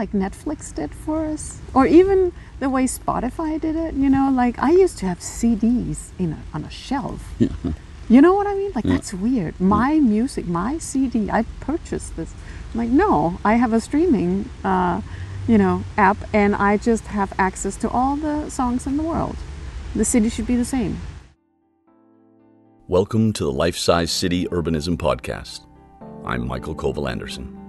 [0.00, 3.92] like Netflix did for us, or even the way Spotify did it.
[3.92, 7.34] You know, like I used to have CDs in a, on a shelf.
[8.10, 8.72] You know what I mean?
[8.74, 9.60] Like that's weird.
[9.60, 12.34] My music, my CD, I purchased this.
[12.72, 15.00] I'm like, no, I have a streaming, uh,
[15.46, 19.36] you know, app, and I just have access to all the songs in the world.
[19.94, 20.98] The city should be the same.
[22.88, 25.68] Welcome to the Life Size City Urbanism Podcast.
[26.24, 27.59] I'm Mikael Colville-Andersen.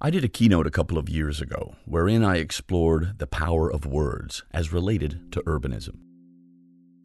[0.00, 3.86] I did a keynote a couple of years ago wherein I explored the power of
[3.86, 5.96] words as related to urbanism.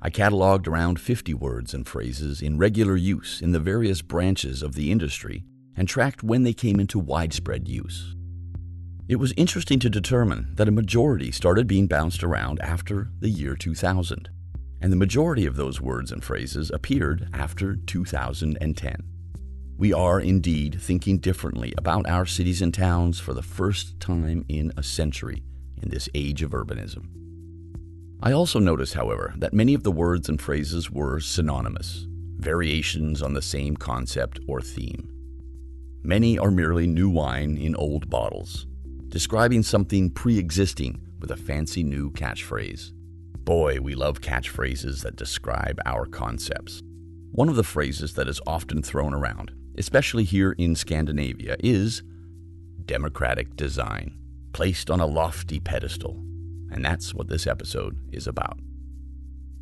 [0.02, 4.74] I cataloged around 50 words and phrases in regular use in the various branches of
[4.74, 5.46] the industry
[5.78, 8.16] and tracked when they came into widespread use.
[9.08, 13.56] It was interesting to determine that a majority started being bounced around after the year
[13.56, 14.30] 2000,
[14.82, 19.19] and the majority of those words and phrases appeared after 2010.
[19.80, 24.74] We are indeed thinking differently about our cities and towns for the first time in
[24.76, 25.42] a century
[25.82, 27.06] in this age of urbanism.
[28.22, 32.08] I also noticed, however, that many of the words and phrases were synonymous,
[32.40, 35.10] variations on the same concept or theme.
[36.04, 38.68] Many are merely new wine in old bottles,
[39.08, 42.92] describing something pre existing with a fancy new catchphrase.
[43.46, 46.82] Boy, we love catchphrases that describe our concepts.
[47.32, 52.04] One of the phrases that is often thrown around, especially here in Scandinavia, is
[52.86, 54.18] democratic design,
[54.54, 56.16] placed on a lofty pedestal.
[56.72, 58.60] And that's what this episode is about.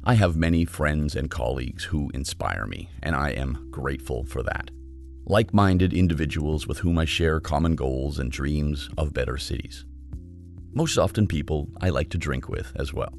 [0.04, 4.72] I have many friends and colleagues who inspire me, and I am grateful for that.
[5.26, 9.86] Like minded individuals with whom I share common goals and dreams of better cities.
[10.74, 13.14] Most often, people I like to drink with as well.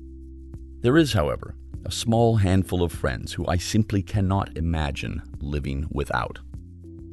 [0.80, 6.38] There is, however, a small handful of friends who I simply cannot imagine living without.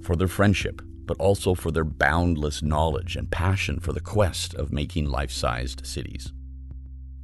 [0.05, 4.71] For their friendship, but also for their boundless knowledge and passion for the quest of
[4.71, 6.31] making life sized cities.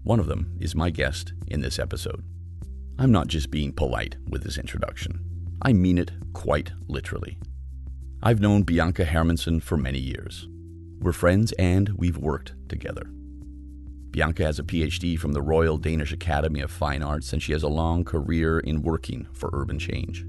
[0.01, 2.23] One of them is my guest in this episode.
[2.97, 5.23] I'm not just being polite with this introduction,
[5.61, 7.37] I mean it quite literally.
[8.23, 10.47] I've known Bianca Hermansen for many years.
[11.01, 13.03] We're friends and we've worked together.
[14.09, 17.61] Bianca has a PhD from the Royal Danish Academy of Fine Arts and she has
[17.61, 20.25] a long career in working for urban change.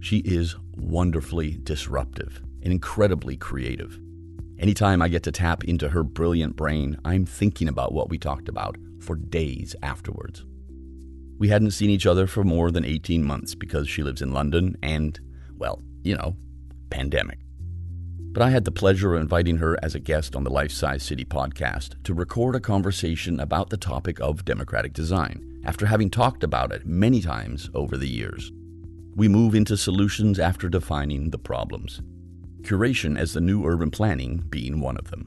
[0.00, 3.98] She is wonderfully disruptive and incredibly creative.
[4.58, 8.48] Anytime I get to tap into her brilliant brain, I'm thinking about what we talked
[8.48, 10.44] about for days afterwards.
[11.38, 14.76] We hadn't seen each other for more than 18 months because she lives in London
[14.82, 15.18] and,
[15.56, 16.36] well, you know,
[16.90, 17.38] pandemic.
[18.32, 21.02] But I had the pleasure of inviting her as a guest on the Life Size
[21.02, 26.42] City podcast to record a conversation about the topic of democratic design after having talked
[26.42, 28.52] about it many times over the years.
[29.18, 32.00] We move into solutions after defining the problems,
[32.62, 35.26] curation as the new urban planning being one of them.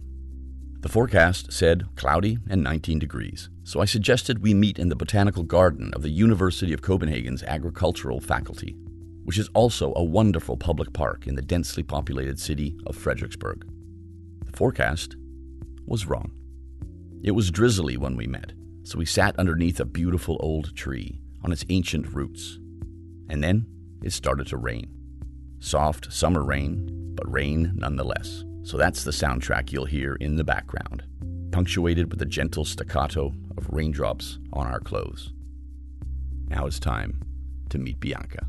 [0.80, 5.44] The forecast said cloudy and 19 degrees, so I suggested we meet in the botanical
[5.44, 8.78] garden of the University of Copenhagen's agricultural faculty,
[9.26, 13.64] which is also a wonderful public park in the densely populated city of Frederiksberg.
[14.46, 15.18] The forecast
[15.86, 16.32] was wrong.
[17.26, 18.54] It was drizzly when we met,
[18.84, 22.58] so we sat underneath a beautiful old tree on its ancient roots.
[23.28, 23.66] And then
[24.02, 24.90] it started to rain.
[25.60, 28.44] Soft summer rain, but rain nonetheless.
[28.64, 31.04] So that's the soundtrack you'll hear in the background,
[31.52, 35.34] punctuated with a gentle staccato of raindrops on our clothes.
[36.48, 37.22] Now it's time
[37.70, 38.48] to meet Bianca.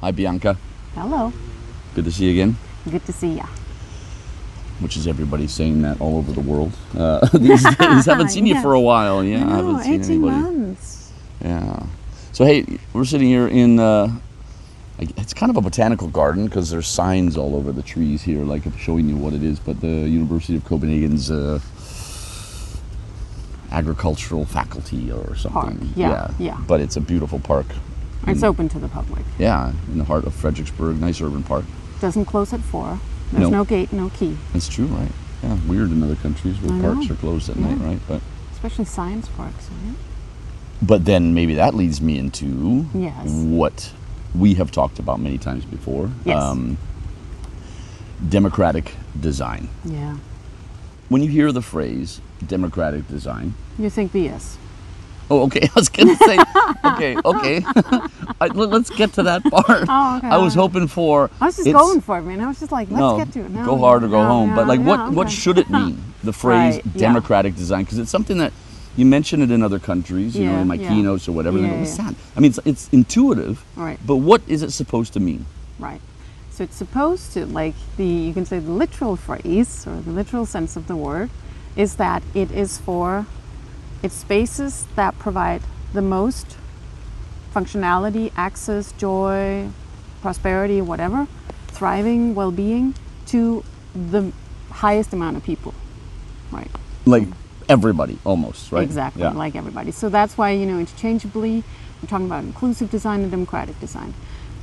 [0.00, 0.56] Hi, Bianca.
[0.94, 1.32] Hello.
[1.94, 2.56] Good to see you again.
[2.90, 3.46] Good to see ya.
[4.80, 8.06] Which is everybody saying that all over the world uh, these days.
[8.06, 9.22] haven't seen you for a while.
[9.22, 10.36] Yeah, I know, haven't seen 18 anybody.
[10.36, 11.12] months.
[11.42, 11.86] Yeah.
[12.32, 13.78] So hey, we're sitting here in.
[13.78, 14.18] Uh,
[14.98, 18.62] it's kind of a botanical garden because there's signs all over the trees here, like
[18.78, 19.58] showing you what it is.
[19.58, 21.58] But the University of Copenhagen's uh,
[23.70, 25.78] agricultural faculty or something.
[25.78, 26.58] Park, yeah, yeah.
[26.66, 27.66] But it's a beautiful park.
[28.26, 29.24] It's open to the public.
[29.38, 31.64] Yeah, in the heart of Frederiksberg, nice urban park.
[32.00, 33.00] Doesn't close at four.
[33.32, 33.58] There's No.
[33.58, 34.36] no, gate, no key.
[34.52, 35.12] That's true, right?
[35.42, 37.14] Yeah, weird in other countries where I parks know.
[37.14, 37.68] are closed at Yeah.
[37.74, 38.00] night, right?
[38.08, 38.20] But
[38.52, 39.94] Especially science parks, right?
[40.82, 43.26] but then maybe that leads me into Yes.
[43.28, 43.92] what
[44.34, 46.10] we have talked about many times before.
[46.26, 46.76] um,
[48.28, 49.68] democratic design.
[49.84, 50.16] Yeah.
[51.08, 54.56] When you hear the phrase democratic design, You think BS.
[55.30, 56.38] Oh, okay, I was gonna say,
[56.84, 57.62] okay, okay,
[58.40, 59.86] I, let, us get to that part.
[59.88, 61.30] Oh, okay, I was hoping for.
[61.40, 62.40] I was just going for it, man.
[62.40, 63.50] I was just like, let's no, get to it.
[63.50, 64.50] No, go hard or go no, home.
[64.50, 66.02] no, but like, yeah, what what should it mean?
[66.24, 67.00] The phrase Right, yeah.
[67.00, 68.52] democratic design, because it's something that
[68.96, 70.88] you mention it in other countries, you know, Yeah, in my yeah.
[70.88, 71.56] keynotes or whatever.
[71.56, 72.10] and Yeah, then what's yeah.
[72.10, 72.14] that?
[72.36, 73.98] I mean, it's, it's intuitive, Right.
[74.04, 75.46] but what is it supposed to mean?
[75.78, 76.00] Right.
[76.50, 80.44] So it's supposed to, like the, you can say the literal phrase or the literal
[80.44, 81.30] sense of the word
[81.76, 83.24] is that it is for,
[84.02, 85.62] it's spaces that provide
[85.92, 86.56] the most
[87.54, 89.68] functionality, access, joy,
[90.22, 91.26] prosperity, whatever,
[91.68, 92.94] thriving, well being
[93.26, 93.64] to
[93.94, 94.32] the
[94.70, 95.74] highest amount of people.
[96.50, 96.70] Right.
[97.06, 97.26] Like
[97.68, 98.82] everybody, almost, right?
[98.82, 99.30] Exactly, Yeah.
[99.32, 99.90] like everybody.
[99.90, 101.64] So that's why, you know, interchangeably,
[102.02, 104.14] we're talking about inclusive design and democratic design.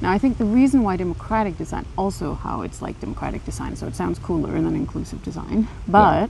[0.01, 3.87] Now, I think the reason why democratic design, also how it's like democratic design, so
[3.87, 6.29] it sounds cooler than inclusive design, but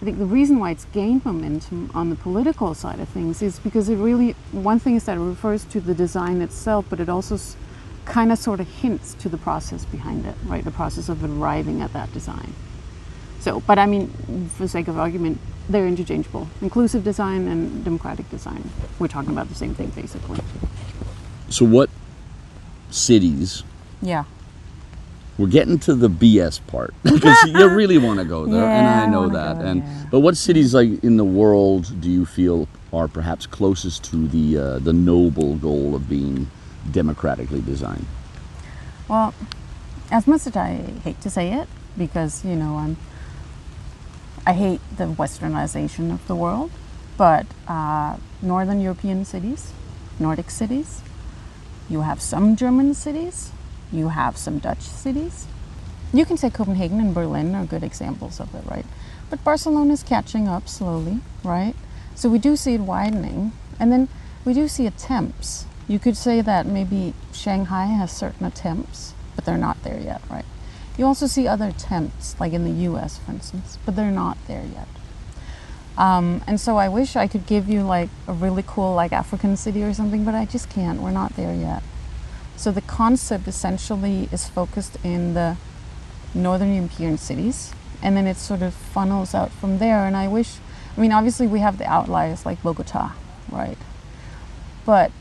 [0.00, 3.58] I think the reason why it's gained momentum on the political side of things is
[3.58, 7.08] because it really, one thing is that it refers to the design itself, but it
[7.08, 7.38] also
[8.04, 10.62] kind of sort of hints to the process behind it, right?
[10.64, 12.52] The process of arriving at that design.
[13.40, 14.08] So, but I mean,
[14.56, 15.38] for the sake of argument,
[15.68, 16.48] they're interchangeable.
[16.60, 18.68] Inclusive design and democratic design.
[18.98, 20.40] We're talking about the same thing, basically.
[21.48, 21.88] So, what
[22.90, 23.62] cities?
[24.02, 24.24] Yeah.
[25.38, 29.00] We're getting to the BS part because you really want to go there, and Yeah,
[29.02, 29.56] I I know wanna that.
[29.58, 30.04] and yeah.
[30.10, 34.58] but what cities like in the world do you feel are perhaps closest to the
[34.58, 36.48] uh, the noble goal of being
[36.90, 38.06] democratically designed?
[39.08, 39.34] Well,
[40.10, 41.68] as much as I hate to say it,
[41.98, 42.96] because you know I'm,
[44.46, 46.70] I hate the westernization of the world,
[47.18, 49.72] but uh, northern European cities,
[50.18, 51.02] Nordic cities,
[51.90, 53.50] you have some German cities,
[53.92, 55.46] you have some Dutch cities.
[56.12, 58.86] You can say Copenhagen and Berlin are good examples of it, right?
[59.28, 61.74] But Barcelona is catching up slowly, right?
[62.14, 64.08] So we do see it widening, and then
[64.44, 65.66] we do see attempts.
[65.88, 70.44] You could say that maybe Shanghai has certain attempts, but they're not there yet, right?
[70.96, 74.64] You also see other attempts, like in the US, for instance, but they're not there
[74.64, 74.88] yet.
[75.98, 79.56] Um, and so I wish I could give you like a really cool like African
[79.56, 81.00] city or something, but I just can't.
[81.00, 81.82] We're not there yet.
[82.56, 85.56] So the concept essentially is focused in the
[86.34, 87.72] northern European cities,
[88.02, 90.06] and then it sort of funnels out from there.
[90.06, 90.56] And I wish,
[90.96, 93.12] I mean, obviously we have the outliers like Bogota,
[93.50, 93.78] right?
[94.84, 95.12] But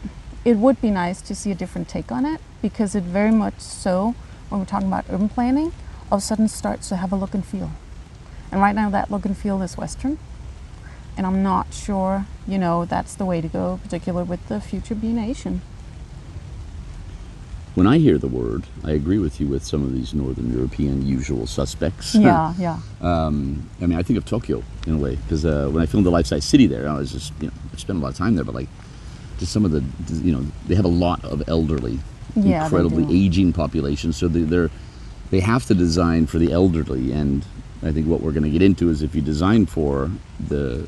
[0.46, 3.60] it would be nice to see a different take on it because it very much
[3.60, 4.16] so,
[4.50, 5.74] when we're talking about urban planning,
[6.12, 7.72] all of a sudden starts to have a look and feel.
[8.52, 10.20] And right now that look and feel is Western.
[11.18, 14.96] And I'm not sure, you know, that's the way to go, particularly with the future
[14.96, 15.62] being Asian.
[17.75, 21.06] When I hear the word, I agree with you with some of these Northern European
[21.06, 22.16] usual suspects.
[22.16, 22.80] Yeah, yeah.
[23.01, 26.06] um, I mean, I think of Tokyo in a way because uh, when I filmed
[26.06, 28.18] the Life Size City there, I was just you know I spent a lot of
[28.18, 28.69] time there, but like
[29.39, 29.83] just some of the
[30.24, 32.00] you know they have a lot of elderly,
[32.36, 34.72] Yeah, incredibly aging population, so they, they're
[35.31, 37.45] they have to design for the elderly, and
[37.83, 40.88] I think what we're going to get into is if you design for the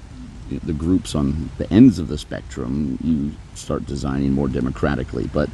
[0.49, 5.27] the groups on the ends of the spectrum, you start designing more democratically.
[5.27, 5.49] But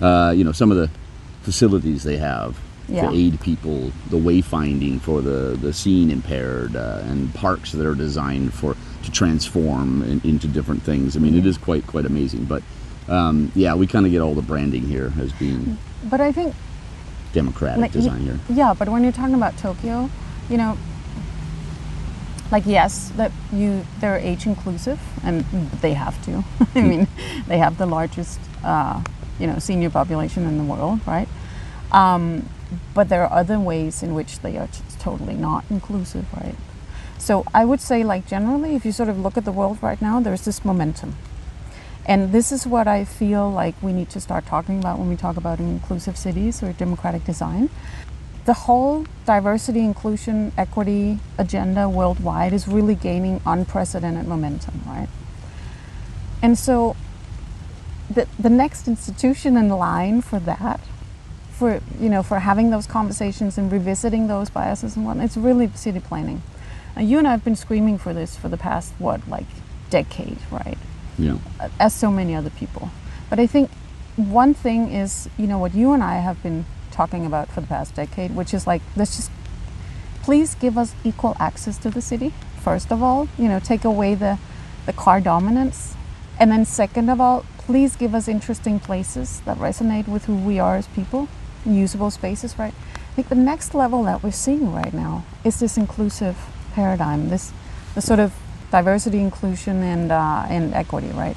[0.00, 0.90] uh, you know, some of the
[1.42, 2.56] facilities they have
[2.88, 3.08] Yeah.
[3.10, 7.94] to aid people, the wayfinding for the the seeing impaired, uh, and parks that are
[7.94, 11.16] designed for to transform in, into different things.
[11.16, 12.44] I mean, it is quite quite amazing.
[12.44, 12.62] But
[13.08, 15.78] um, yeah, we kind of get all the branding here as being
[16.10, 16.54] But I think
[17.32, 18.38] democratic like, design here.
[18.48, 20.08] Yeah, but when you're talking about Tokyo,
[20.48, 20.76] you know,
[22.50, 25.44] like yes, that you they're age inclusive, and
[25.80, 26.44] they have to.
[26.74, 27.08] I mean,
[27.48, 29.00] they have the largest, uh,
[29.38, 31.28] you know, senior population in the world, right?
[31.92, 32.48] Um,
[32.92, 36.56] but there are other ways in which they are totally not inclusive, right?
[37.18, 40.00] So I would say, like generally, if you sort of look at the world right
[40.00, 41.16] now, there's this momentum.
[42.06, 45.16] And this is what I feel like we need to start talking about when we
[45.16, 47.70] talk about inclusive cities or democratic design.
[48.44, 55.08] The whole diversity, inclusion, equity agenda worldwide is really gaining unprecedented momentum, right?
[56.42, 56.94] And so
[58.10, 60.80] the, the next institution in line for that,
[61.50, 65.68] for you know, for having those conversations and revisiting those biases and whatnot, it's really
[65.74, 66.42] city planning.
[66.96, 69.46] Now, you and I have been screaming for this for the past what, like
[69.90, 70.78] decade, right?
[71.18, 71.38] Yeah.
[71.78, 72.90] as so many other people.
[73.30, 73.70] But I think
[74.16, 77.66] one thing is, you know, what you and I have been talking about for the
[77.66, 79.30] past decade, which is like, let's just
[80.22, 82.32] please give us equal access to the city.
[82.62, 84.38] First of all, you know, take away the,
[84.86, 85.94] the car dominance.
[86.40, 90.58] And then, second of all, please give us interesting places that resonate with who we
[90.58, 91.28] are as people,
[91.64, 92.74] usable spaces, right?
[92.94, 96.36] I think the next level that we're seeing right now is this inclusive
[96.74, 97.52] paradigm, this
[97.94, 98.34] the sort of
[98.70, 101.36] diversity, inclusion, and uh, and equity, right?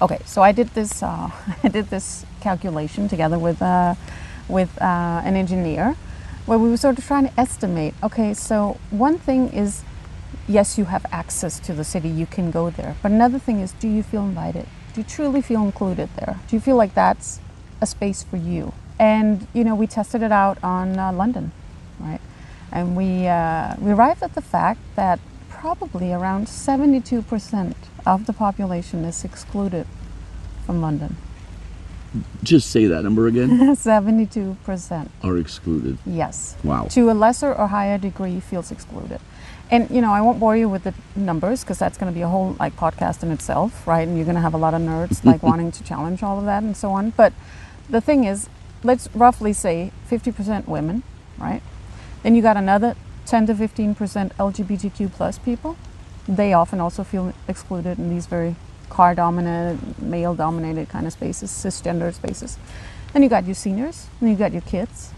[0.00, 1.02] Okay, so I did this.
[1.02, 1.30] Uh,
[1.64, 3.96] I did this calculation together with uh,
[4.48, 5.96] with uh, an engineer,
[6.46, 7.94] where we were sort of trying to estimate.
[8.02, 9.82] Okay, so one thing is
[10.48, 12.96] yes, you have access to the city, you can go there.
[13.02, 14.66] But another thing is, do you feel invited?
[15.00, 16.38] You truly feel included there?
[16.46, 17.40] Do you feel like that's
[17.80, 18.74] a space for you?
[18.98, 21.52] And you know, we tested it out on uh, London,
[21.98, 22.20] right?
[22.70, 29.06] And we uh, we arrived at the fact that probably around 72% of the population
[29.06, 29.86] is excluded
[30.66, 31.16] from London.
[32.42, 33.48] Just say that number again.
[33.76, 35.08] 72%.
[35.22, 35.96] Are excluded.
[36.04, 36.56] Yes.
[36.62, 36.88] Wow.
[36.90, 39.20] To a lesser or higher degree feels excluded.
[39.70, 42.22] And you know, I won't bore you with the numbers because that's going to be
[42.22, 44.06] a whole like podcast in itself, right?
[44.06, 46.44] And you're going to have a lot of nerds like wanting to challenge all of
[46.46, 47.10] that and so on.
[47.10, 47.32] But
[47.88, 48.48] the thing is,
[48.82, 51.02] let's roughly say 50% women,
[51.38, 51.62] right?
[52.22, 52.96] Then you got another
[53.26, 55.76] 10 to 15% LGBTQ plus people.
[56.26, 58.56] They often also feel excluded in these very
[58.88, 62.58] car dominated, male dominated kind of spaces, cisgender spaces.
[63.12, 65.12] Then you got your seniors, then you got your kids.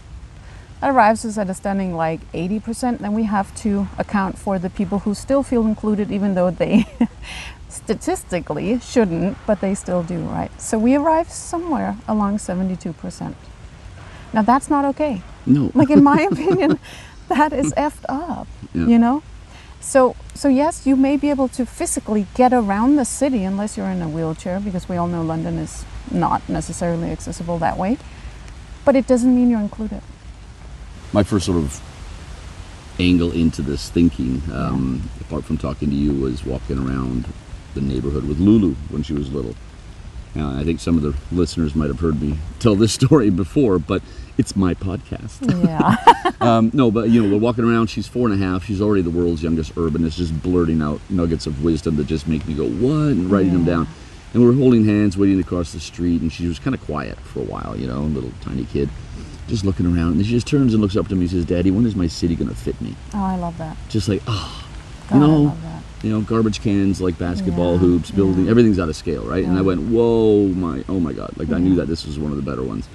[0.83, 2.97] That arrives us at a stunning like 80%.
[2.97, 6.85] Then we have to account for the people who still feel included, even though they
[7.69, 10.51] statistically shouldn't, but they still do, right?
[10.59, 13.33] So we arrive somewhere along 72%.
[14.33, 15.21] Now that's not okay.
[15.45, 15.71] No.
[15.73, 16.77] Like in my opinion,
[17.29, 18.49] that is effed up.
[18.73, 18.87] Yeah.
[18.87, 19.23] You know?
[19.79, 23.87] So so yes, you may be able to physically get around the city unless you're
[23.87, 27.97] in a wheelchair, because we all know London is not necessarily accessible that way.
[28.83, 30.01] But it doesn't mean you're included.
[31.13, 31.81] My first sort of
[32.99, 37.25] angle into this thinking, um, apart from talking to you, was walking around
[37.73, 39.55] the neighborhood with Lulu when she was little.
[40.35, 43.79] Now, I think some of the listeners might have heard me tell this story before,
[43.79, 44.01] but
[44.37, 45.41] it's my podcast.
[45.63, 46.31] Yeah.
[46.41, 47.87] um, no, but you know, we're walking around.
[47.87, 48.65] She's four and a half.
[48.65, 52.47] She's already the world's youngest urbanist, just blurting out nuggets of wisdom that just make
[52.47, 53.87] me go, "What?" and writing them down.
[54.33, 56.83] And we are holding hands, waiting to cross the street, and she was kind of
[56.83, 58.89] quiet for a while, you know, little tiny kid,
[59.47, 60.13] just looking around.
[60.13, 62.07] And she just turns and looks up to me and says, "Daddy, when is my
[62.07, 63.77] city gonna fit me?" oh, I love that.
[63.89, 64.65] Just like, oh,
[65.09, 65.83] God, you know, I love that.
[66.03, 68.51] you know, garbage cans, like basketball Yeah, hoops, building, yeah.
[68.51, 69.43] everything's out of scale, right?
[69.45, 71.33] And I went, whoa, my, oh my God!
[71.37, 72.87] Like I knew that this was one of the better ones.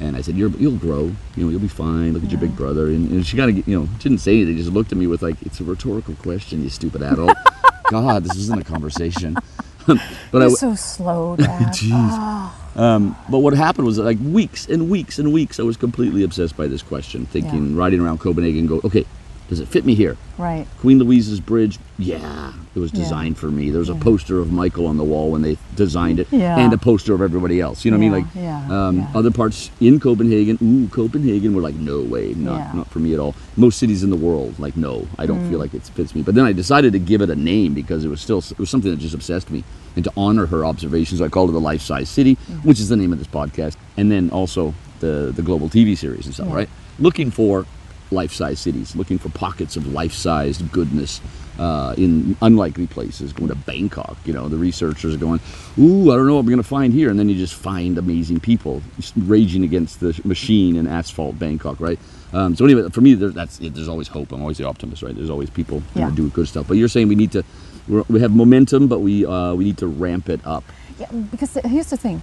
[0.00, 2.12] And I said, You're, you'll grow, you know, you'll be fine.
[2.12, 2.86] Look at your big brother.
[2.86, 4.56] And, and she kind of, you know, didn't say anything.
[4.56, 7.36] Just looked at me with like, it's a rhetorical question, you stupid adult.
[7.90, 9.36] God, this isn't a conversation.
[9.86, 9.98] but
[10.34, 11.72] I, You're so slow, Dad.
[11.72, 11.90] Jeez.
[11.92, 15.76] Ah, um, but what happened was that, like weeks and weeks and weeks, I was
[15.76, 19.04] completely obsessed by this question, thinking, riding around Copenhagen, go, okay,
[19.52, 20.16] does it fit me here?
[20.38, 20.66] right.
[20.80, 23.00] Queen Louise's Bridge, yeah, it was Yeah.
[23.00, 23.68] designed for me.
[23.70, 26.58] There was a poster of Mikael on the wall when they designed it, Yeah.
[26.58, 27.84] and a poster of everybody else.
[27.84, 28.12] You know what I mean?
[28.12, 29.06] Like Yeah, yeah, um, yeah.
[29.14, 32.72] other parts in Copenhagen, ooh, Copenhagen, were like, no way, not Yeah.
[32.74, 33.34] not for me at all.
[33.56, 35.50] Most cities in the world, like, no, I don't Mm.
[35.50, 36.22] feel like it fits me.
[36.22, 38.70] But then I decided to give it a name because it was still it was
[38.70, 39.62] something that just obsessed me,
[39.96, 42.66] and to honor her observations, I called it the Life Size City, Mm-hmm.
[42.68, 46.24] which is the name of this podcast, and then also the the global TV series
[46.26, 46.54] and stuff, Yeah.
[46.56, 46.68] right?
[46.98, 47.66] Looking for
[48.12, 51.20] life-size cities, looking for pockets of life-sized goodness
[51.58, 53.32] uh, in unlikely places.
[53.32, 55.40] Going to Bangkok, you know, the researchers are going,
[55.78, 57.98] "Ooh, I don't know what we're going to find here," and then you just find
[57.98, 58.82] amazing people
[59.16, 61.98] raging against the machine in asphalt Bangkok, right?
[62.32, 64.32] Um, so anyway, for me, there, that's there's always hope.
[64.32, 65.14] I'm always the optimist, right?
[65.14, 66.08] There's always people Yeah.
[66.08, 66.66] who do good stuff.
[66.68, 67.44] But you're saying we need to,
[67.88, 70.64] we're, we have momentum, but we uh, we need to ramp it up.
[70.98, 72.22] Yeah, because th- here's the thing.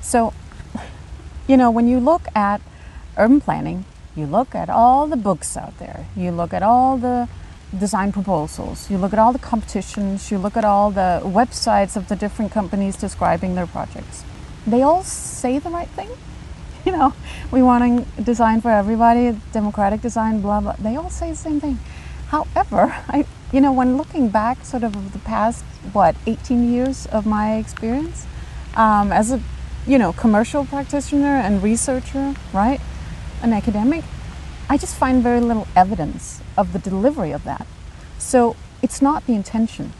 [0.00, 0.32] So,
[1.46, 2.60] you know, when you look at
[3.18, 3.84] urban planning,
[4.16, 7.28] you look at all the books out there, you look at all the
[7.76, 12.08] design proposals, you look at all the competitions, you look at all the websites of
[12.08, 14.24] the different companies describing their projects.
[14.66, 16.10] They all say the right thing.
[16.86, 17.14] You know,
[17.50, 17.82] we want
[18.16, 20.76] to design for everybody, democratic design, blah blah.
[20.78, 21.80] They all say the same thing.
[22.28, 27.26] However, I, you know, when looking back, sort of the past what 18 years of
[27.26, 28.24] my experience
[28.76, 29.42] um, as a,
[29.84, 32.80] you know, commercial practitioner and researcher, right,
[33.42, 34.04] an academic,
[34.68, 37.66] I just find very little evidence of the delivery of that.
[38.18, 39.92] So it's not the intention.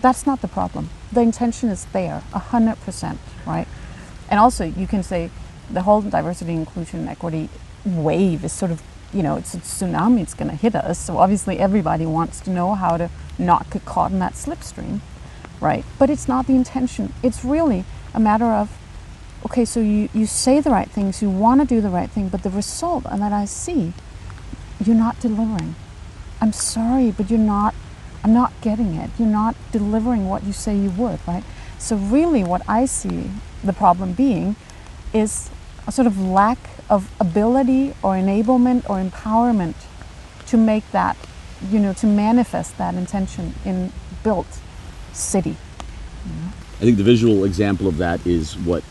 [0.00, 0.90] That's not the problem.
[1.12, 3.66] The intention is there, hundred percent, right?
[4.28, 5.30] And also, you can say
[5.70, 7.48] the whole diversity, inclusion, and equity
[7.84, 10.20] wave is sort of, you know, it's a tsunami.
[10.20, 10.98] It's going to hit us.
[10.98, 15.00] So obviously, everybody wants to know how to not get caught in that slipstream,
[15.60, 15.84] right?
[15.98, 17.12] But it's not the intention.
[17.22, 18.76] It's really a matter of,
[19.46, 22.28] okay, so you, you say the right things, you want to do the right thing,
[22.28, 23.92] but the result and that I see,
[24.84, 25.74] you're not delivering.
[26.40, 27.74] I'm sorry, but you're not.
[28.22, 29.10] I'm not getting it.
[29.18, 31.44] You're not delivering what you say you would, right?
[31.78, 33.30] So really, what I see
[33.62, 34.56] the problem being
[35.12, 35.50] is
[35.86, 36.58] a sort of lack
[36.88, 39.74] of ability or enablement or empowerment
[40.46, 41.16] to make that,
[41.70, 44.58] you know, to manifest that intention in built
[45.12, 45.56] city.
[46.76, 48.83] I think the visual example of that is what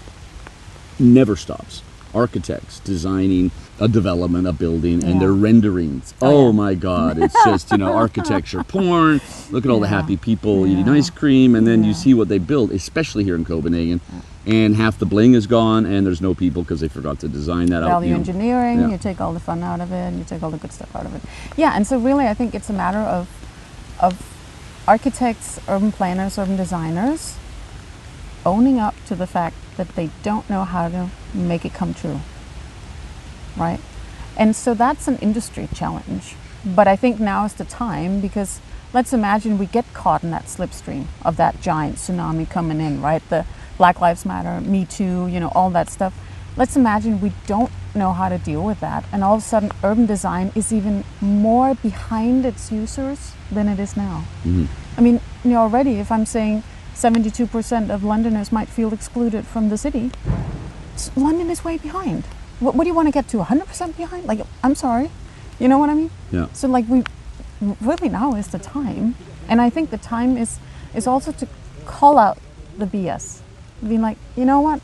[1.03, 1.81] never stops
[2.13, 6.13] architects designing a development, a building, and their renderings.
[6.21, 6.51] Oh, Oh, yeah.
[6.51, 7.17] my God!
[7.17, 9.19] It's just you know architecture porn.
[9.51, 12.37] Look at all the happy people eating ice cream, and then you see what they
[12.37, 13.99] build, especially here in Copenhagen.
[14.45, 17.67] And half the bling is gone, and there's no people because they forgot to design
[17.67, 17.87] that out.
[17.87, 18.89] value engineering, yeah.
[18.89, 20.93] you take all the fun out of it, and you take all the good stuff
[20.95, 21.21] out of it.
[21.55, 23.27] Yeah, and so really, I think it's a matter of
[23.99, 24.21] of
[24.87, 27.37] architects, urban planners, urban designers
[28.45, 32.19] owning up to the fact that they don't know how to make it come true.
[33.57, 33.79] Right?
[34.37, 36.35] And so that's an industry challenge.
[36.65, 38.61] But I think now is the time because
[38.93, 43.27] let's imagine we get caught in that slipstream of that giant tsunami coming in, right?
[43.29, 43.45] The
[43.77, 46.13] Black Lives Matter, Me Too, you know, all that stuff.
[46.55, 49.03] Let's imagine we don't know how to deal with that.
[49.11, 53.79] And all of a sudden, urban design is even more behind its users than it
[53.79, 54.25] is now.
[54.43, 54.65] Mm-hmm.
[54.97, 56.63] I mean, you know, already if I'm saying
[56.93, 60.11] 72% of Londoners might feel excluded from the city,
[61.15, 62.23] London is way behind.
[62.59, 63.37] What, what do you want to get to?
[63.37, 64.25] 100% behind?
[64.25, 65.09] Like, I'm sorry.
[65.59, 66.11] You know what I mean?
[66.31, 66.47] Yeah.
[66.53, 67.03] So like we
[67.79, 69.15] really now is the time,
[69.47, 70.59] and I think the time is
[70.93, 71.47] is also to
[71.85, 72.37] call out
[72.77, 73.39] the BS,
[73.81, 74.81] being like, you know what,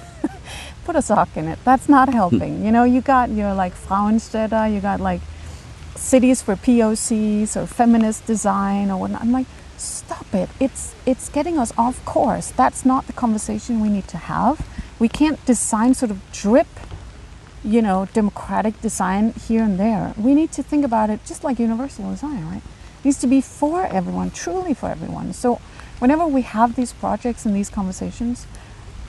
[0.84, 1.58] put a sock in it.
[1.64, 2.14] That's not hmm.
[2.14, 2.64] helping.
[2.64, 5.20] you know, you got your like Frauenstädter, you got like
[5.96, 9.22] cities for POCs or feminist design or whatnot.
[9.22, 9.46] I'm like,
[9.84, 10.48] stop it.
[10.60, 12.50] It's it's getting us off course.
[12.50, 14.66] That's not the conversation we need to have.
[14.98, 16.68] We can't design sort of drip
[17.64, 20.12] you know, democratic design here and there.
[20.18, 22.62] We need to think about it just like universal design, right?
[22.98, 25.32] It needs to be for everyone, truly for everyone.
[25.32, 25.56] So
[25.98, 28.46] whenever we have these projects and these conversations,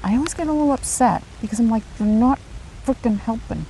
[0.03, 2.39] I always get a little upset because I'm like, you're not
[2.85, 3.65] freaking helping.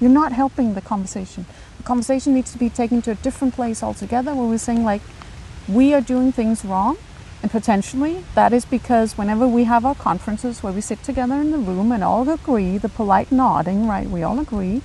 [0.00, 1.44] You're not helping the conversation.
[1.76, 5.02] The conversation needs to be taken to a different place altogether where we're saying like,
[5.68, 6.96] we are doing things wrong
[7.42, 11.50] and potentially that is because whenever we have our conferences where we sit together in
[11.50, 14.82] the room and all agree the polite nodding right we all agree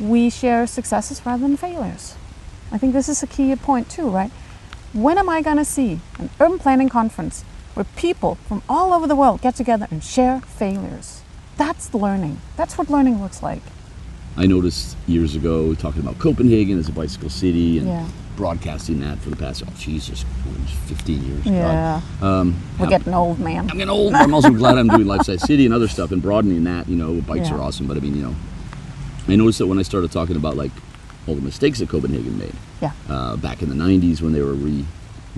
[0.00, 2.16] we share successes rather than failures.
[2.70, 4.30] I think this is a key point too right?
[4.92, 9.06] When am i going to see an urban planning conference where people from all over
[9.06, 11.22] the world get together and share failures?
[11.56, 12.38] That's learning.
[12.56, 13.62] That's what learning looks like.
[14.36, 18.06] I noticed years ago talking about Copenhagen as a bicycle city and Yeah.
[18.36, 20.24] Broadcasting that for the past, oh, Jesus,
[20.86, 21.46] 15 years.
[21.46, 24.14] yeah Um, we're I'm- getting old man I'm getting old.
[24.14, 26.88] I'm also glad I'm doing Life Size City and other stuff and broadening that.
[26.88, 27.56] You know, bikes Yeah.
[27.56, 28.34] are awesome, but I mean, you know,
[29.28, 30.72] I noticed that when I started talking about like
[31.26, 34.54] all the mistakes that Copenhagen made yeah uh, back in the 90s when they were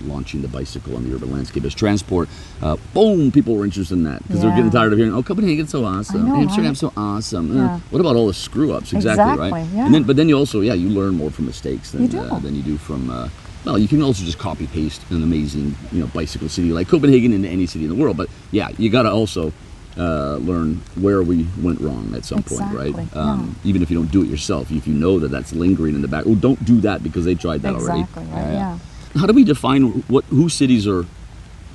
[0.00, 2.28] relaunching the bicycle on the urban landscape as transport,
[2.62, 5.70] uh, boom, people were interested in that because they're getting tired of hearing, oh, Copenhagen's
[5.70, 6.92] so awesome, know, Amsterdam's right?
[6.92, 7.50] so awesome.
[7.50, 7.80] Uh, Yeah.
[7.90, 8.92] what about all the screw ups?
[8.92, 9.66] Exactly, right.
[9.74, 9.87] Yeah.
[9.87, 12.18] And then, but then you also, yeah, you learn more from mistakes than You do.
[12.20, 13.11] Uh, than you do from.
[13.11, 13.28] Uh,
[13.64, 17.33] well, you can also just copy paste an amazing, you know, bicycle city like Copenhagen
[17.33, 18.16] into any city in the world.
[18.16, 19.52] But yeah, you got to also
[19.96, 22.88] uh, learn where we went wrong at some point, right?
[22.88, 25.94] Exactly, Um, Even if you don't do it yourself, if you know that that's lingering
[25.94, 28.00] in the back, oh, don't do that because they tried that already.
[28.00, 28.78] exactly right yeah.
[29.16, 31.07] How do we define what who cities are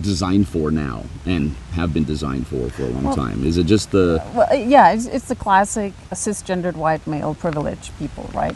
[0.01, 3.45] designed for now and have been designed for for a long Well- time?
[3.45, 7.97] Is it just the Well, uh, yeah, it's, it's the classic cisgendered white male privileged
[7.97, 8.55] people, right?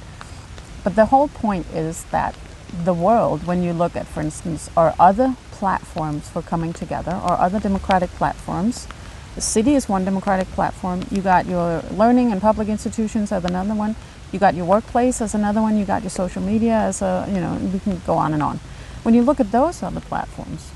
[0.84, 2.36] But the whole point is that
[2.84, 7.34] the world, when you look at, for instance, our other platforms for coming together, or
[7.40, 8.88] other democratic platforms,
[9.36, 11.06] the city is one democratic platform.
[11.10, 13.96] You got your learning and public institutions as another one.
[14.34, 15.78] You got your workplace as another one.
[15.78, 18.60] You got your social media as a, you know, we can go on and on.
[19.04, 20.72] When you look at those other platforms,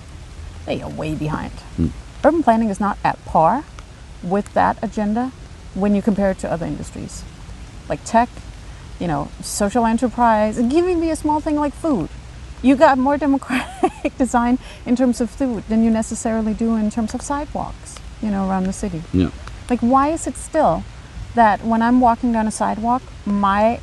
[0.66, 1.54] they are way behind.
[1.78, 1.88] Hmm.
[2.24, 3.64] Urban planning is not at par
[4.22, 5.32] with that agenda
[5.74, 7.24] when you compare it to other industries
[7.90, 8.30] like tech,
[9.00, 12.10] you know, social enterprise, giving me a small thing like food.
[12.62, 17.14] You got more democratic design in terms of food than you necessarily do in terms
[17.14, 19.04] of sidewalks, you know, around the city.
[19.14, 19.30] yeah?
[19.70, 20.84] Like, why is it still
[21.36, 23.80] that when I'm walking down a sidewalk, my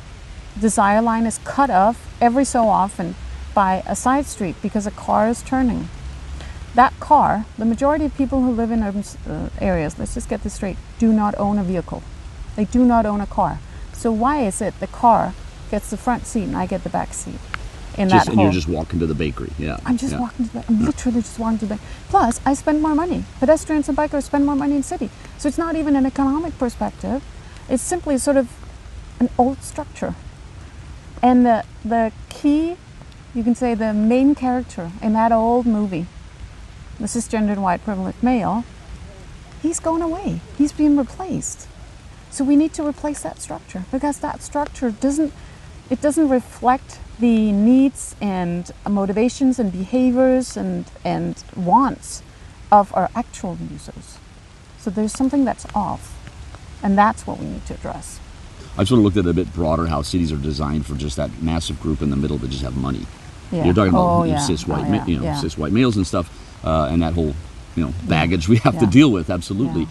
[0.59, 3.15] desire line is cut off every so often
[3.55, 5.89] by a side street because a car is turning?
[6.75, 10.43] That car, the majority of people who live in urban uh, areas, let's just get
[10.43, 12.03] this straight, do not own a vehicle.
[12.55, 13.59] They do not own a car.
[13.93, 15.33] So why is it the car
[15.71, 17.39] gets the front seat and I get the back seat
[17.97, 19.51] in Just, that and you're just walking to the bakery.
[19.57, 19.77] Yeah.
[19.85, 20.19] I'm just yeah.
[20.19, 20.65] walking to the.
[20.67, 21.79] I'm literally just walking to the.
[22.09, 23.23] Plus, I spend more money.
[23.39, 25.09] Pedestrians and bikers spend more money in city.
[25.37, 27.23] So it's not even an economic perspective.
[27.69, 28.51] It's simply sort of
[29.19, 30.15] an old structure.
[31.21, 32.75] And the the key,
[33.35, 36.07] you can say, the main character in that old movie,
[36.99, 38.63] the cisgendered white privileged male,
[39.61, 40.39] he's going away.
[40.57, 41.67] He's being replaced.
[42.31, 45.33] So we need to replace that structure because that structure doesn't
[45.89, 52.23] it doesn't reflect the needs and motivations and behaviors and and wants
[52.71, 54.17] of our actual users.
[54.79, 56.13] So there's something that's off.
[56.83, 58.19] And that's what we need to address.
[58.77, 61.15] I've sort of looked at it a bit broader how cities are designed for just
[61.15, 63.07] that massive group in the middle that just have money.
[63.51, 63.65] Yeah.
[63.65, 64.41] You're talking about Oh, you know, yeah.
[64.45, 66.29] cis white, Oh, ma- you know, cis white males and stuff,
[66.65, 67.33] uh, and that whole
[67.75, 69.29] you know baggage we have to deal with.
[69.29, 69.87] Absolutely,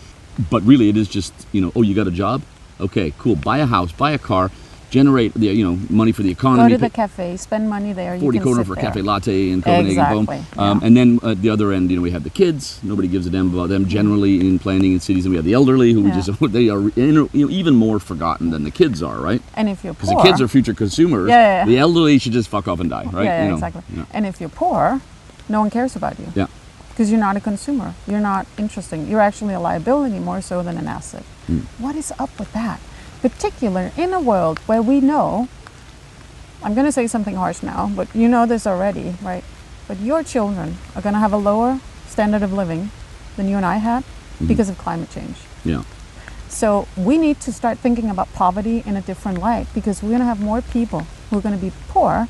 [0.51, 2.43] but really, it is just you know, oh, you got a job,
[2.81, 4.51] okay, cool, buy a house, buy a car,
[4.98, 6.68] generate the you know money for the economy.
[6.70, 8.14] Go to the cafe, spend money there.
[8.14, 9.90] You 40 can kroner for a cafe latte in Copenhagen.
[9.90, 10.87] Exactly, Um, yeah.
[10.87, 12.78] and then at the other end, you know, we have the kids.
[12.83, 15.24] Nobody gives a damn about them generally in planning in cities.
[15.26, 16.20] And we have the elderly who we Yeah.
[16.20, 17.28] just, they are you know,
[17.61, 19.42] even more forgotten than the kids are, right?
[19.59, 21.28] And if you're Because the kids are future consumers.
[21.28, 21.64] Yeah, yeah.
[21.66, 23.24] The elderly should just fuck off and die, right?
[23.24, 23.83] Yeah, You know, exactly.
[24.16, 25.00] And if you're poor,
[25.48, 26.46] no one cares about you yeah.
[26.90, 27.94] because you're not a consumer.
[28.07, 29.09] You're not interesting.
[29.09, 31.24] You're actually a liability more so than an asset.
[31.48, 31.62] Hmm.
[31.85, 32.78] What is up with that?
[33.24, 35.48] Particular in a world where we know,
[36.62, 39.42] I'm going to say something harsh now, but you know this already, right?
[39.88, 42.90] But your children are going to have a lower standard of living
[43.37, 44.48] than you and I had Mm-hmm.
[44.48, 45.37] because of climate change.
[45.64, 45.84] Yeah.
[46.48, 50.26] So we need to start thinking about poverty in a different light because we're going
[50.26, 52.26] to have more people who are going to be poor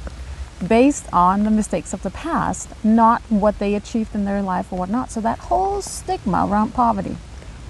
[0.69, 4.79] based on the mistakes of the past, not what they achieved in their life or
[4.81, 5.11] whatnot.
[5.13, 7.17] So that whole stigma around poverty,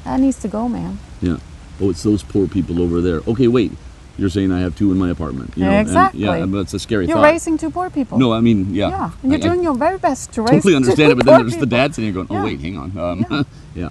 [0.03, 0.99] that needs to go, man.
[1.23, 1.39] Yeah.
[1.81, 3.21] Oh, it's those poor people over there.
[3.27, 3.73] Okay, wait.
[4.17, 5.55] You're saying I have two in my apartment.
[5.57, 6.21] You know, and- Exactly.
[6.23, 7.25] yeah, but it's a scary You're thought.
[7.25, 8.17] raising two poor people.
[8.17, 8.89] No, I mean, yeah.
[8.91, 11.27] Yeah, and you're I- I doing your very best to raise totally understand it, but
[11.27, 11.79] then there's the people.
[11.79, 12.45] dad sitting here going, "Oh Yeah.
[12.45, 13.89] wait, hang on." Um, yeah.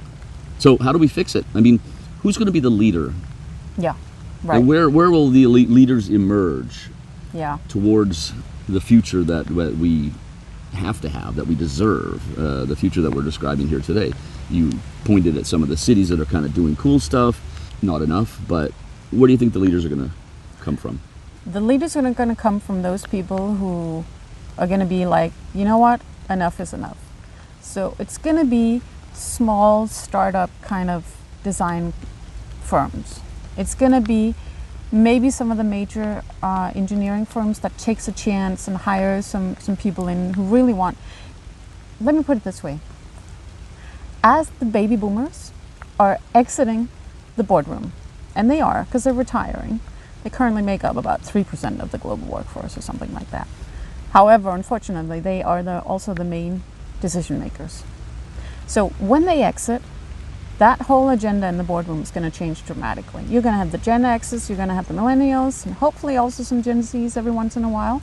[0.59, 1.45] So how do we fix it?
[1.53, 1.81] I mean,
[2.21, 3.13] who's going to be the leader?
[3.77, 3.95] Yeah,
[4.45, 4.59] right.
[4.59, 6.89] And where where will the elite leaders emerge
[7.33, 8.31] Yeah, towards
[8.69, 10.13] the future that that we
[10.73, 14.13] have to have, that we deserve, uh, the future that we're describing here today?
[14.49, 14.71] You
[15.03, 17.41] pointed at some of the cities that are kind of doing cool stuff,
[17.83, 18.71] not enough, but
[19.11, 20.15] where do you think the leaders are going to
[20.61, 20.99] come from?
[21.45, 24.05] the leaders are going to come from those people who
[24.57, 26.97] are going to be like, you know what, enough is enough.
[27.61, 28.81] So it's going to be
[29.13, 31.93] small startup kind of design
[32.61, 33.19] firms.
[33.57, 34.35] It's going to be
[34.91, 39.57] maybe some of the major uh, engineering firms that takes a chance and hires some,
[39.57, 40.97] some people in who really want.
[41.99, 42.79] Let me put it this way:
[44.23, 45.51] as the baby boomers
[45.99, 46.89] are exiting
[47.35, 47.93] the boardroom,
[48.35, 49.79] and they are because they're retiring,
[50.23, 53.47] they currently make up about three percent of the global workforce or something like that.
[54.11, 56.63] However, unfortunately, they are the, also the main
[57.01, 57.83] decision makers.
[58.67, 59.81] So when they exit,
[60.59, 63.23] that whole agenda in the boardroom is going to change dramatically.
[63.23, 66.15] You're going to have the Gen X's, you're going to have the millennials, and hopefully
[66.15, 68.01] also some Gen Z's every once in a while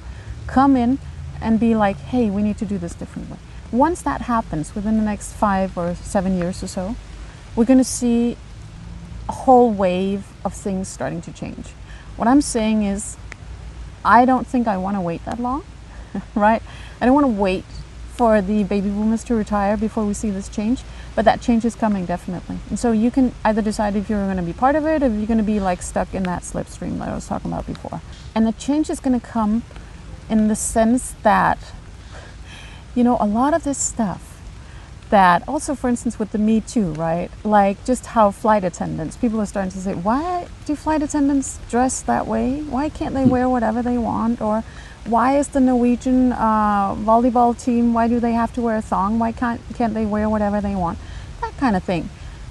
[0.48, 0.98] come in
[1.40, 3.38] and be like, hey, we need to do this differently.
[3.70, 6.96] Once that happens within the next five or seven years or so,
[7.54, 8.36] we're going to see
[9.30, 11.68] a whole wave of things starting to change.
[12.16, 13.16] What I'm saying is,
[14.04, 15.62] I don't think I want to wait that long,
[16.34, 16.60] right?
[17.00, 17.64] I don't want to wait
[18.18, 20.82] for the baby boomers to retire before we see this change,
[21.14, 22.58] but that change is coming definitely.
[22.70, 25.06] And so you can either decide if you're going to be part of it or
[25.06, 27.68] if you're going to be like stuck in that slipstream that I was talking about
[27.68, 28.02] before.
[28.34, 29.62] And the change is going to come
[30.28, 31.58] in the sense that,
[32.96, 34.29] you know, a lot of this stuff
[35.10, 37.30] that also for instance with the me too right?
[37.44, 42.02] Like just how flight attendants people are starting to say why do flight attendants dress
[42.02, 42.62] that way?
[42.62, 44.40] Why can't they wear whatever they want?
[44.40, 44.64] Or
[45.06, 49.18] why is the norwegian uh, volleyball team why do they have to wear a thong?
[49.18, 50.98] Why can't, can't they wear whatever they want?
[51.40, 52.08] That kind of thing.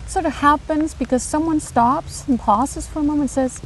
[0.08, 3.62] Sort of happens because someone stops and pauses for a moment and says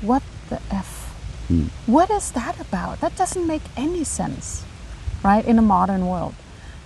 [0.00, 1.14] what the f?
[1.86, 3.00] What is that about?
[3.00, 4.64] That doesn't make any sense
[5.22, 6.34] right in a modern world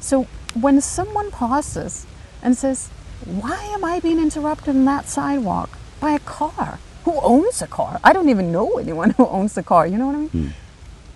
[0.00, 2.06] so when someone pauses
[2.42, 2.88] and says,
[3.24, 6.78] Why am I being interrupted on that sidewalk by a car?
[7.04, 8.00] Who owns a car?
[8.04, 10.28] I don't even know anyone who owns a car, you know what I mean?
[10.28, 10.48] Hmm.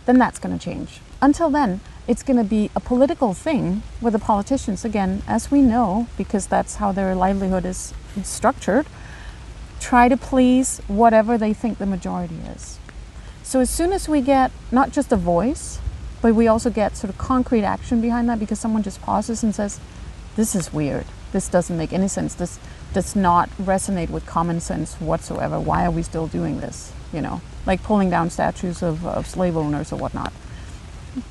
[0.06, 1.00] Then that's going to change.
[1.20, 5.62] Until then, it's going to be a political thing where the politicians, again, as we
[5.62, 8.86] know, because that's how their livelihood is structured,
[9.78, 12.78] try to please whatever they think the majority is.
[13.42, 15.78] So as soon as we get not just a voice,
[16.22, 19.54] but we also get sort of concrete action behind that because someone just pauses and
[19.54, 19.80] says,
[20.36, 21.04] This is weird.
[21.32, 22.34] This doesn't make any sense.
[22.34, 22.58] This
[22.94, 25.58] does not resonate with common sense whatsoever.
[25.58, 26.92] Why are we still doing this?
[27.12, 30.32] You know, like pulling down statues of, of slave owners or whatnot.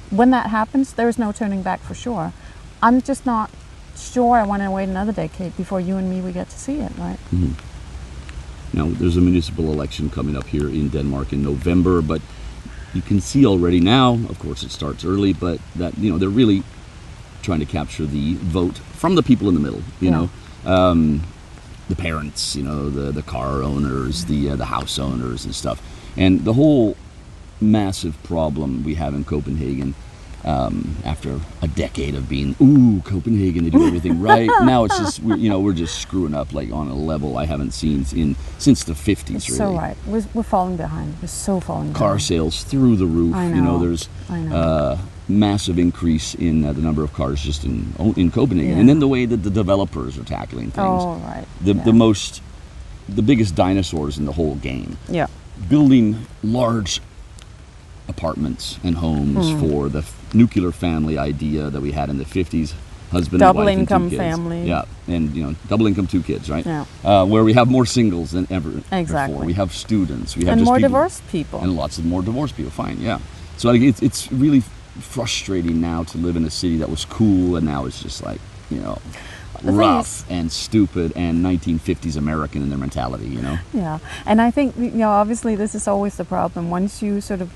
[0.10, 2.34] When that happens, there is no turning back for sure.
[2.84, 3.50] I'm just not
[3.96, 6.80] sure I want to wait another decade before you and me we get to see
[6.80, 7.18] it, right?
[7.32, 7.54] Mm-hmm.
[8.78, 12.22] Now, there's a municipal election coming up here in Denmark in November, but
[12.94, 16.30] you can see already now, of course, it starts early, but that, you know, they're
[16.30, 16.64] really
[17.42, 20.28] trying to capture the vote from the people in the middle, you Yeah.
[20.66, 20.72] know.
[20.72, 21.24] Um,
[21.90, 25.82] the parents, you know, the, the car owners, the, uh, the house owners and stuff.
[26.16, 26.96] And the whole
[27.60, 29.96] massive problem we have in Copenhagen
[30.44, 34.50] Um, after a decade of being, ooh, Copenhagen, they do everything right.
[34.64, 37.46] now it's just, we're, you know, we're just screwing up like on a level I
[37.46, 39.36] haven't seen in since the 50s.
[39.36, 39.58] It's really.
[39.58, 39.96] so right.
[40.08, 41.16] We're, we're falling behind.
[41.22, 41.96] We're so falling behind.
[41.96, 42.24] car behind.
[42.24, 43.36] sales through the roof.
[43.36, 43.80] I You know, know.
[43.80, 44.56] there's I know.
[44.56, 44.98] Uh,
[45.30, 48.80] massive increase in uh, the number of cars just in in Copenhagen, Yeah.
[48.80, 50.78] and then the way that the developers are tackling things.
[51.04, 51.46] Oh, right.
[51.62, 51.84] The yeah.
[51.84, 52.42] the most,
[53.08, 55.28] the biggest dinosaurs in the whole game, Yeah.
[55.70, 57.00] building large
[58.08, 59.60] apartments and homes Hmm.
[59.60, 62.74] for the f- nuclear family idea that we had in the 50s.
[63.12, 64.20] Husband, Double and wife, and two income kids.
[64.22, 64.68] family.
[64.70, 66.66] Yeah, and you know, double income, two kids, right?
[66.66, 66.86] Yeah.
[67.04, 69.34] Uh, where we have more singles than ever Exactly.
[69.34, 69.46] before.
[69.46, 70.38] We have students.
[70.38, 71.60] We have And just more people- diverse people.
[71.60, 72.72] and lots of more divorced people.
[72.72, 73.20] Fine, yeah.
[73.58, 74.64] So like, it's it's really
[75.00, 78.40] frustrating now to live in a city that was cool and now it's just like
[78.70, 78.98] you know
[79.64, 83.28] The rough and stupid and 1950s American in their mentality.
[83.28, 83.58] You know.
[83.74, 86.70] Yeah, and I think you know obviously this is always the problem.
[86.72, 87.50] Once you sort of,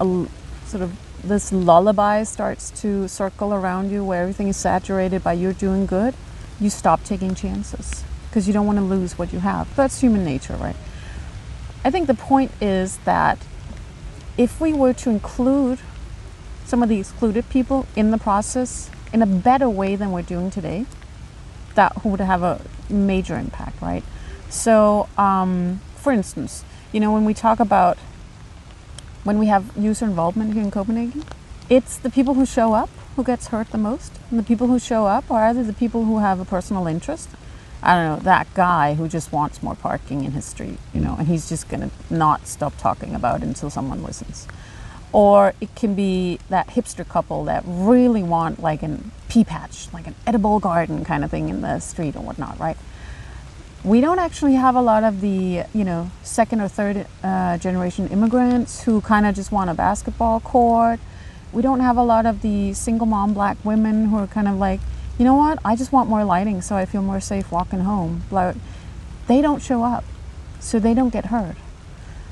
[0.00, 0.26] a,
[0.66, 5.52] sort of this lullaby starts to circle around you, where everything is saturated by you're
[5.52, 6.14] doing good,
[6.60, 9.74] you stop taking chances because you don't want to lose what you have.
[9.74, 10.76] That's human nature, right?
[11.84, 13.38] I think the point is that
[14.36, 15.78] if we were to include
[16.64, 20.50] some of the excluded people in the process in a better way than we're doing
[20.50, 20.86] today,
[21.74, 24.04] that would have a major impact, right?
[24.50, 27.98] So, um, for instance, you know, when we talk about
[29.24, 31.24] when we have user involvement here in Copenhagen,
[31.68, 34.12] it's the people who show up who gets hurt the most.
[34.30, 37.28] And the people who show up are either the people who have a personal interest.
[37.82, 41.16] I don't know, that guy who just wants more parking in his street, you know,
[41.18, 44.46] and he's just going to not stop talking about it until someone listens.
[45.10, 50.06] Or it can be that hipster couple that really want like an pea patch, like
[50.06, 52.76] an edible garden kind of thing in the street or whatnot, right?
[53.88, 58.06] We don't actually have a lot of the you know second or third uh, generation
[58.08, 61.00] immigrants who kind of just want a basketball court.
[61.52, 64.56] We don't have a lot of the single mom black women who are kind of
[64.56, 64.80] like
[65.18, 65.58] you know what?
[65.64, 68.24] I just want more lighting so i feel more safe walking home.
[68.28, 68.54] Blah-
[69.26, 70.04] they don't show up
[70.60, 71.56] so they don't get heard.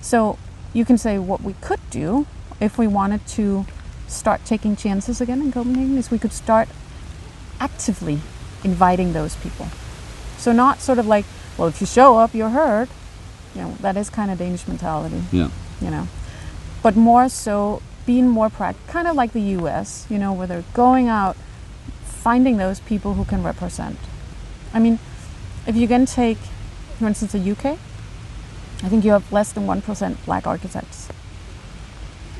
[0.02, 0.38] So
[0.74, 2.26] you can say what we could do
[2.60, 3.64] if we wanted to
[4.08, 6.68] start taking chances again in copenhagen is we could start
[7.60, 8.20] actively
[8.62, 9.68] inviting those people.
[10.38, 11.24] So not sort of like,
[11.56, 12.88] well, if you show up, you're hurt.
[13.54, 15.48] You know, that is kind of Danish mentality, Yeah.
[15.80, 16.08] you know.
[16.82, 20.64] But more so being more practical, kind of like the US, you know, where they're
[20.74, 21.36] going out,
[22.04, 23.98] finding those people who can represent.
[24.74, 24.98] I mean,
[25.66, 26.38] if you can take,
[26.98, 27.78] for instance, the UK,
[28.84, 31.08] I think you have less than 1% black architects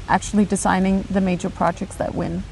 [0.09, 2.45] actually designing the major projects that win.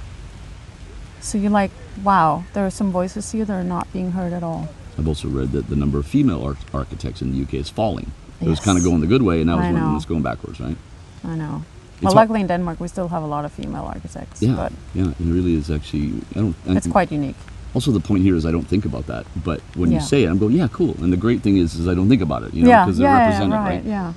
[1.21, 1.71] So you're like,
[2.03, 4.69] wow, there are some voices here that are not being heard at all.
[4.99, 8.11] I've also read that the number of female ar- architects in the UK is falling.
[8.41, 8.65] It was Yes.
[8.65, 9.97] kind of going the good way, and now it's, going, know.
[9.97, 10.77] it's going backwards, right?
[11.25, 11.63] I know.
[11.97, 14.43] It's well, luckily in Denmark, we still have a lot of female architects.
[14.43, 15.11] Yeah, But yeah.
[15.11, 16.13] It really is actually.
[16.37, 16.57] I don't.
[16.69, 17.37] I it's quite unique.
[17.75, 19.99] Also, the point here is I don't think about that, but when Yeah.
[19.99, 20.95] you say it, I'm going, yeah, cool.
[21.03, 23.07] And the great thing is, is I don't think about it, you know, because yeah,
[23.09, 23.85] they're yeah, represented, right, right?
[23.85, 24.13] Yeah.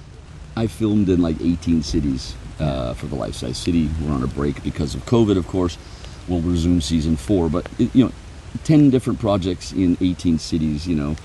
[0.64, 3.90] I filmed in like 18 cities uh, for the Life Size City.
[4.02, 5.78] We're on a break because of COVID, of course.
[6.28, 8.12] We'll resume season four, but it, you know,
[8.64, 10.88] 10 different projects in 18 cities.
[10.88, 11.16] You know,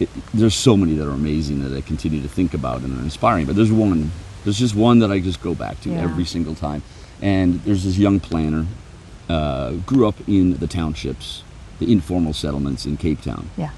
[0.00, 3.02] it, there's so many that are amazing that I continue to think about and are
[3.02, 3.46] inspiring.
[3.46, 4.10] But there's one,
[4.44, 6.02] there's just one that I just go back to Yeah.
[6.02, 6.82] every single time.
[7.20, 8.66] And there's this young planner,
[9.28, 11.42] uh, grew up in the townships,
[11.78, 13.70] the informal settlements in Cape Town Yeah.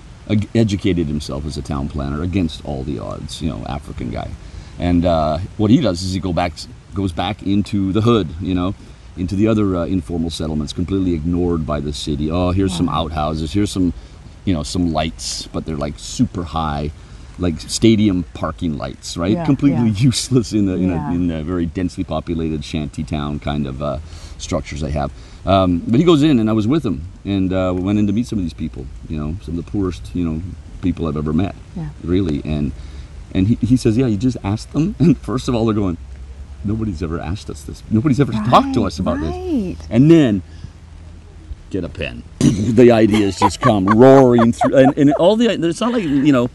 [0.54, 3.42] educated himself as a town planner against all the odds.
[3.42, 4.30] You know, African guy,
[4.78, 6.52] and uh, what he does is he go back,
[6.94, 8.28] goes back into the hood.
[8.40, 8.74] You know,
[9.16, 12.30] into the other uh, informal settlements, completely ignored by the city.
[12.30, 13.52] Oh, here's some outhouses.
[13.52, 13.92] Here's some,
[14.44, 16.90] you know, some lights, but they're like super high,
[17.38, 19.32] like stadium parking lights, right?
[19.32, 20.02] Yeah, completely yeah.
[20.10, 21.10] useless in the in, Yeah.
[21.10, 23.98] a, in a very densely populated shanty town kind of uh,
[24.38, 25.12] structures they have.
[25.46, 28.06] Um, but he goes in, and I was with him, and uh, we went in
[28.06, 28.86] to meet some of these people.
[29.08, 30.42] You know, some of the poorest, you know,
[30.80, 31.54] people I've ever met.
[31.76, 31.90] Yeah.
[32.02, 32.72] Really, and
[33.34, 35.98] and he, he says, yeah, you just ask them, and first of all, they're going,
[36.64, 37.82] nobody's ever asked us this.
[37.90, 39.30] Nobody's ever talked to us about this.
[39.30, 39.76] right.
[39.90, 40.42] And then
[41.70, 42.22] get a pen.
[42.38, 46.48] the ideas just come roaring through, and, and all the it's not like you know,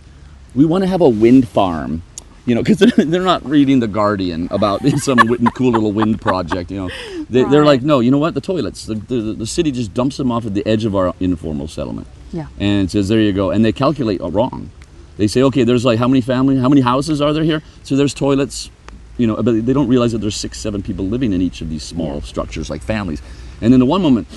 [0.56, 2.02] we want to have a wind farm,
[2.46, 5.18] you know, because they're, they're not reading the Guardian about some
[5.52, 6.90] cool little wind project, you know.
[7.30, 8.34] They, They're like, no, you know what?
[8.34, 8.86] The toilets.
[8.88, 12.08] The, the, the city just dumps them off at the edge of our informal settlement,
[12.32, 12.48] Yeah.
[12.60, 14.72] and says, there you go, and they calculate wrong.
[15.18, 17.62] They say, okay, there's like how many family, how many houses are there here?
[17.84, 18.72] So there's toilets,
[19.20, 21.70] you know, but they don't realize that there's six, seven people living in each of
[21.70, 22.22] these small Yeah.
[22.22, 23.22] structures like families.
[23.62, 24.28] And then the one moment,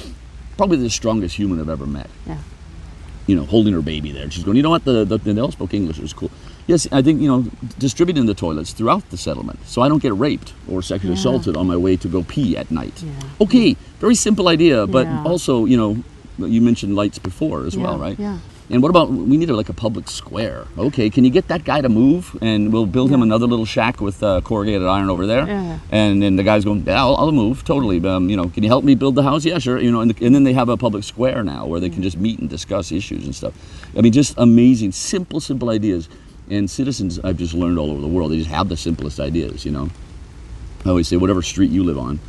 [0.59, 2.11] probably the strongest human I've ever met.
[2.27, 2.39] Yeah.
[3.29, 4.29] you know, holding her baby there.
[4.33, 4.85] She's going, you know what?
[4.85, 5.97] The, the they all spoke English.
[5.97, 6.31] It was cool.
[6.67, 7.45] Yes, I think you know,
[7.79, 11.21] distributing the toilets throughout the settlement, so I don't get raped or sexually Yeah.
[11.21, 12.97] assaulted on my way to go pee at night.
[13.01, 13.13] Yeah.
[13.45, 15.91] Okay, very simple idea, but also you know,
[16.39, 18.19] you mentioned lights before as well, right?
[18.19, 18.39] yeah.
[18.73, 20.67] And what about we need a, like a public square?
[20.79, 24.01] Okay, can you get that guy to move, and we'll build him another little shack
[24.01, 25.47] with uh, corrugated iron over there.
[25.47, 25.79] Yeah.
[25.91, 28.03] And then the guy's going, yeah, I'll, I'll move totally.
[28.07, 29.45] Um, you know, can you help me build the house?
[29.45, 29.79] Yeah, sure.
[29.79, 32.17] You know, and, and then they have a public square now where they can just
[32.17, 33.53] meet and discuss issues and stuff.
[33.95, 36.09] I mean, just amazing, simple, simple ideas.
[36.49, 39.67] And citizens, I've just learned all over the world, they just have the simplest ideas.
[39.67, 39.91] You know,
[40.87, 42.21] I always say, whatever street you live on,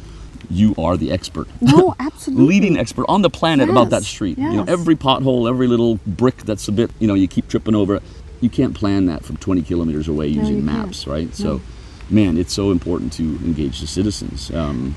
[0.50, 1.48] you are the expert.
[1.62, 2.46] No, absolutely.
[2.46, 4.38] Leading expert on the planet about that Yes, street.
[4.38, 7.76] You know, every pothole, every little brick that's a bit, you know, you keep tripping
[7.76, 7.96] over.
[7.96, 8.04] it.
[8.42, 11.14] You can't plan that from 20 kilometers away No, using maps, can't.
[11.14, 11.36] right?
[11.36, 11.62] So,
[12.10, 14.52] man, it's so important to engage the citizens.
[14.52, 14.96] Um,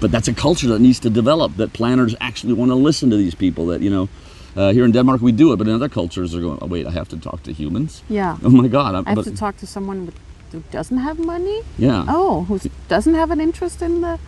[0.00, 1.56] but that's a culture that needs to develop.
[1.56, 3.66] That planners actually want to listen to these people.
[3.66, 4.08] That you know,
[4.56, 6.86] uh, here in Denmark we do it, but in other cultures they're going, oh, wait,
[6.86, 8.02] I have to talk to humans.
[8.08, 8.36] Yeah.
[8.44, 8.94] Oh my God!
[8.94, 10.14] I'm, I have but- to talk to someone with,
[10.52, 11.62] who doesn't have money.
[11.78, 12.04] Yeah.
[12.08, 14.18] Oh, who doesn't have an interest in the.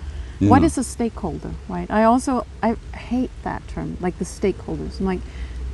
[0.49, 1.91] What is a stakeholder, right?
[1.91, 4.99] I also I hate that term, like the stakeholders.
[5.01, 5.21] I'm like,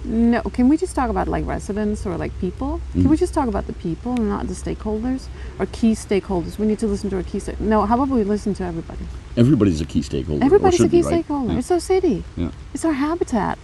[0.04, 0.42] no.
[0.42, 2.80] Can we just talk about like residents or like people?
[2.92, 3.10] Can Mm.
[3.10, 6.58] we just talk about the people and not the stakeholders or key stakeholders?
[6.58, 7.38] We need to listen to our key.
[7.38, 9.06] Sta- no, how about we listen to everybody?
[9.36, 10.44] Everybody's a key stakeholder.
[10.44, 11.12] Everybody's a key be, right?
[11.14, 11.52] stakeholder.
[11.52, 11.58] Yeah.
[11.58, 12.24] It's our city.
[12.36, 12.50] Yeah.
[12.74, 13.58] It's our habitat.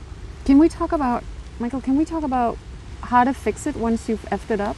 [0.45, 1.23] Can we talk about,
[1.61, 1.81] Mikael?
[1.81, 2.59] Can we talk about
[3.03, 4.77] how to fix it once you've effed it up?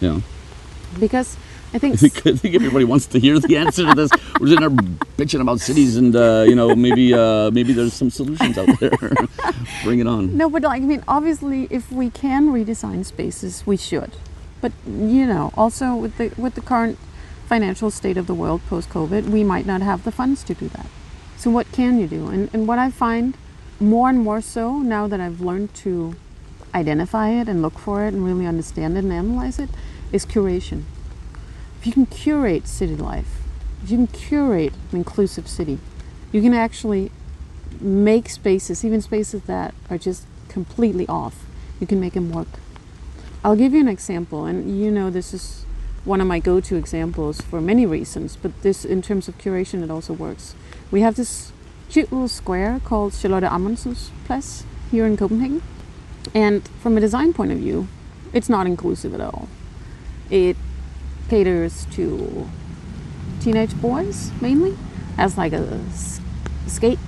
[0.00, 0.20] yeah.
[0.98, 1.36] Because
[1.74, 1.94] I think
[2.26, 4.10] I think, everybody wants to hear the answer to this.
[4.40, 4.70] We're sitting there
[5.16, 8.90] bitching about cities, and uh, you know, maybe uh, maybe there's some solutions out there.
[9.84, 10.36] Bring it on.
[10.36, 14.10] No, but like I mean, obviously, if we can redesign spaces, we should.
[14.60, 16.98] But you know, also with the with the current
[17.46, 20.66] financial state of the world post COVID, we might not have the funds to do
[20.70, 20.86] that.
[21.36, 22.26] So what can you do?
[22.30, 23.36] And and what I find
[23.78, 26.16] more and more so now that I've learned to
[26.74, 29.70] identify it and look for it and really understand it and analyze it
[30.10, 30.82] is curation.
[31.80, 33.40] If you can curate city life,
[33.82, 35.78] if you can curate an inclusive city,
[36.30, 37.10] you can actually
[37.80, 41.46] make spaces, even spaces that are just completely off,
[41.80, 42.48] you can make them work.
[43.42, 45.64] I'll give you an example, and you know this is
[46.04, 49.90] one of my go-to examples for many reasons, but this, in terms of curation, it
[49.90, 50.54] also works.
[50.90, 51.50] We have this
[51.88, 55.62] cute little square called Charlotte Ammundsen's Place here in Copenhagen,
[56.34, 57.88] and from a design point of view,
[58.34, 59.48] it's not inclusive at all.
[60.28, 60.58] It
[61.30, 62.48] caters to
[63.40, 64.76] teenage boys mainly,
[65.16, 65.80] as like a
[66.66, 66.98] skate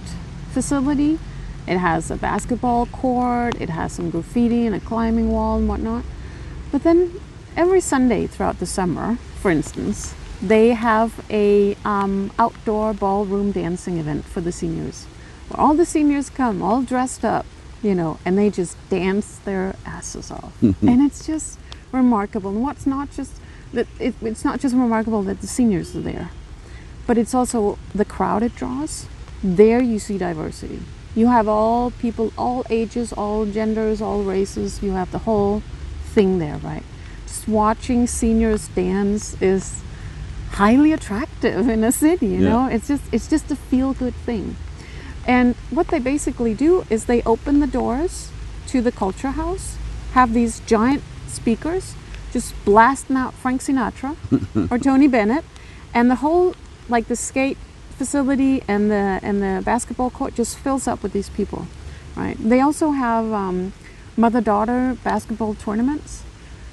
[0.53, 1.19] facility.
[1.67, 6.05] It has a basketball court, it has some graffiti and a climbing wall and whatnot.
[6.71, 7.21] But then
[7.57, 14.25] every Sunday throughout the summer, for instance, they have a um, outdoor ballroom dancing event
[14.25, 15.05] for the seniors,
[15.49, 17.47] where all the seniors come all dressed up,
[17.83, 21.59] you know, and they just dance their asses off, and it's just
[21.93, 22.51] remarkable.
[22.51, 23.42] And what's not just
[23.73, 26.31] that it, it's not just remarkable that the seniors are there,
[27.07, 29.07] but it's also the crowd it draws.
[29.43, 30.81] There you see diversity.
[31.15, 34.83] You have all people, all ages, all genders, all races.
[34.83, 35.63] You have the whole
[36.15, 36.85] thing there, right?
[37.27, 39.83] Just watching seniors dance is
[40.53, 42.49] highly attractive in a city, you Yeah.
[42.51, 42.67] know?
[42.67, 44.57] It's just it's just a feel good thing.
[45.27, 48.29] And what they basically do is they open the doors
[48.69, 49.77] to the culture house,
[50.13, 51.95] have these giant speakers
[52.33, 54.17] just blasting out Frank Sinatra
[54.71, 55.45] or Tony Bennett,
[55.95, 56.55] and the whole
[56.89, 57.59] like the skate
[57.97, 61.67] facility and the and the basketball court just fills up with these people,
[62.17, 62.37] right?
[62.39, 63.73] They also have um,
[64.17, 66.23] mother-daughter basketball tournaments.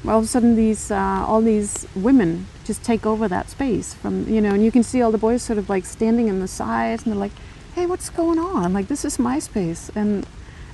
[0.08, 4.28] All of a sudden, these uh, all these women just take over that space from
[4.28, 6.48] you know, and you can see all the boys sort of like standing in the
[6.48, 7.34] sides, and they're like,
[7.76, 8.74] "Hey, what's going on?
[8.74, 10.26] Like this is my space." And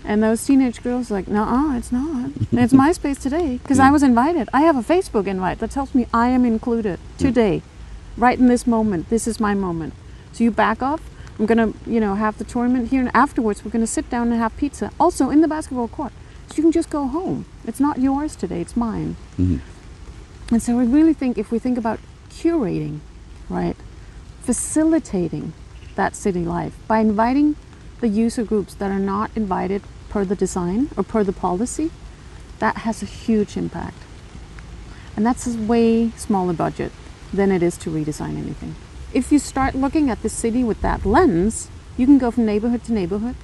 [0.05, 2.31] and those teenage girls are like, "No, it's not.
[2.51, 4.49] It's my space today because I was invited.
[4.53, 7.61] I have a Facebook invite that tells me I am included today,
[8.17, 9.09] right in this moment.
[9.09, 9.93] This is my moment.
[10.33, 11.01] So you back off.
[11.37, 14.39] I'm gonna, you know, have the tournament here, and afterwards we're gonna sit down and
[14.39, 16.13] have pizza, also in the basketball court.
[16.47, 17.45] So you can just go home.
[17.65, 18.61] It's not yours today.
[18.61, 19.17] It's mine.
[19.37, 19.57] Mm-hmm.
[20.53, 22.99] And so I really think if we think about curating,
[23.49, 23.75] right,
[24.41, 25.53] facilitating
[25.95, 27.55] that city life by inviting
[28.01, 29.81] the user groups that are not invited
[30.15, 31.91] per the design or per the policy,
[32.59, 33.97] that has a huge impact.
[35.13, 36.93] And that's a way smaller budget
[37.33, 38.75] than it is to redesign anything.
[39.13, 42.85] If you start looking at the city with that lens, you can go from neighborhood
[42.85, 43.35] to neighborhood,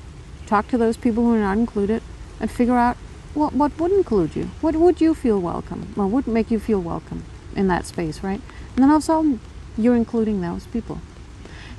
[0.46, 2.02] talk to those people who are not included,
[2.40, 2.96] and figure out
[3.34, 4.46] what, what would include you.
[4.62, 5.92] What would you feel welcome?
[5.96, 8.42] What would make you feel welcome in that space, right?
[8.76, 9.42] And then all of a sudden,
[9.78, 11.02] you're including those people.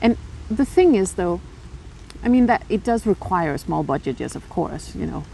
[0.03, 0.19] And
[0.51, 1.41] the thing is, though,
[2.25, 5.25] I mean that it does require a small budget, yes, of course, you know,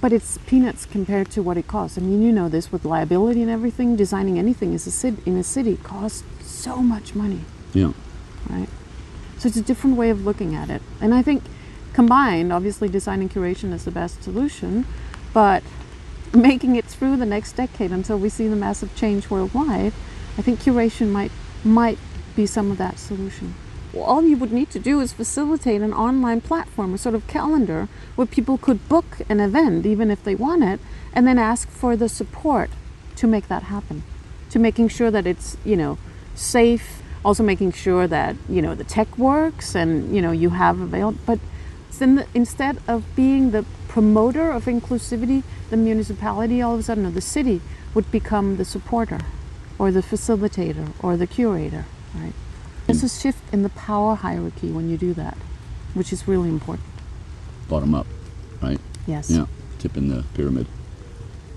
[0.00, 1.98] but it's peanuts compared to what it costs.
[1.98, 3.96] I mean, you know this with liability and everything.
[3.96, 7.40] Designing anything is a city, in a city costs so much money,
[7.74, 7.92] Yeah.
[8.48, 8.68] right?
[9.38, 10.82] So it's a different way of looking at it.
[11.00, 11.42] And I think
[11.92, 14.86] combined, obviously, design and curation is the best solution,
[15.34, 15.62] but
[16.32, 19.92] making it through the next decade until we see the massive change worldwide,
[20.38, 21.32] I think curation might
[21.64, 21.98] might
[22.36, 23.54] be some of that solution.
[23.92, 27.26] Well, all you would need to do is facilitate an online platform, a sort of
[27.26, 30.78] calendar where people could book an event, even if they want it,
[31.14, 32.70] and then ask for the support
[33.16, 34.02] to make that happen,
[34.50, 35.96] to making sure that it's you know
[36.34, 40.80] safe, also making sure that you know the tech works and you know you have
[40.80, 41.18] available.
[41.24, 41.38] But
[41.98, 47.10] then instead of being the promoter of inclusivity, the municipality all of a sudden or
[47.10, 47.62] the city
[47.94, 49.20] would become the supporter,
[49.78, 51.86] or the facilitator, or the curator.
[52.14, 52.34] Right?
[52.88, 55.36] There's a shift in the power hierarchy when you do that,
[55.92, 56.88] which is really important.
[57.68, 58.06] Bottom up,
[58.62, 58.80] right?
[59.06, 59.30] Yes.
[59.30, 59.44] Yeah.
[59.78, 60.66] Tip in the pyramid.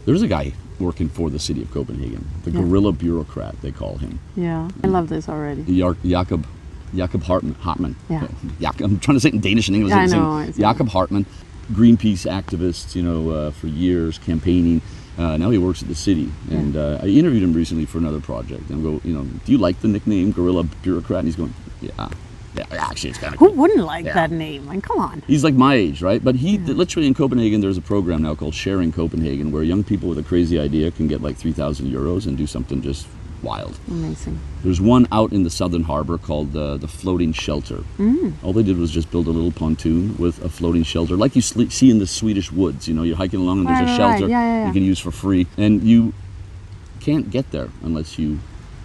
[0.06, 2.60] There's a guy working for the city of Copenhagen, the Yeah.
[2.60, 4.20] guerrilla bureaucrat, they call him.
[4.36, 4.68] Yeah.
[4.84, 5.64] I love this already.
[6.04, 6.46] Jakob
[6.94, 7.54] Jakob Hartman.
[7.62, 7.96] Hartman.
[8.10, 8.28] Yeah.
[8.60, 9.92] Jak- I'm trying to say it in Danish and English.
[9.92, 11.26] Yeah, I at the same- know, Jakob Hartman,
[11.72, 14.82] Greenpeace activist, you know, uh, for years campaigning.
[15.22, 18.20] Uh, now he works at the city, and uh, I interviewed him recently for another
[18.20, 18.70] project.
[18.72, 21.20] And I go, you know, do you like the nickname Guerrilla Bureaucrat?
[21.20, 22.10] And he's going, yeah,
[22.56, 22.66] yeah.
[22.72, 23.56] Actually, it's kind of Who cool.
[23.58, 24.14] wouldn't like Yeah.
[24.16, 24.66] that name?
[24.66, 25.22] Like, come on.
[25.28, 26.24] He's like my age, right?
[26.24, 30.10] But he literally in Copenhagen, there's a program now called Sharing Copenhagen, where young people
[30.10, 33.06] with a crazy idea can get like 3,000 euros and do something just
[33.44, 33.78] wild.
[33.88, 34.40] Amazing.
[34.64, 37.84] There's one out in the southern harbor called uh, the Floating Shelter.
[37.98, 38.34] Mm.
[38.44, 41.42] All they did was just build a little pontoon with a floating shelter, like you
[41.42, 42.88] sle- see in the Swedish woods.
[42.88, 44.30] You know, you're hiking along and there's Right, a shelter right.
[44.30, 44.68] Yeah, yeah, yeah.
[44.68, 46.14] you can use for free, and you
[47.00, 48.40] can't get there unless you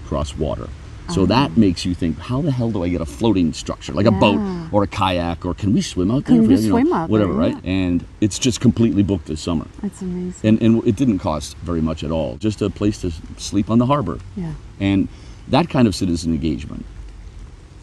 [0.07, 0.69] cross water.
[1.13, 1.27] So Ah.
[1.27, 4.11] that makes you think, how the hell do I get a floating structure, like a
[4.11, 4.41] boat
[4.73, 6.37] or a kayak, or can we swim out there?
[6.39, 7.57] Can we you know, swim out there, Whatever, right?
[7.65, 9.67] And it's just completely booked this summer.
[9.83, 10.49] That's amazing.
[10.49, 13.79] And, and it didn't cost very much at all, just a place to sleep on
[13.79, 14.19] the harbor.
[14.37, 14.53] yeah.
[14.81, 15.09] And
[15.49, 16.85] that kind of citizen engagement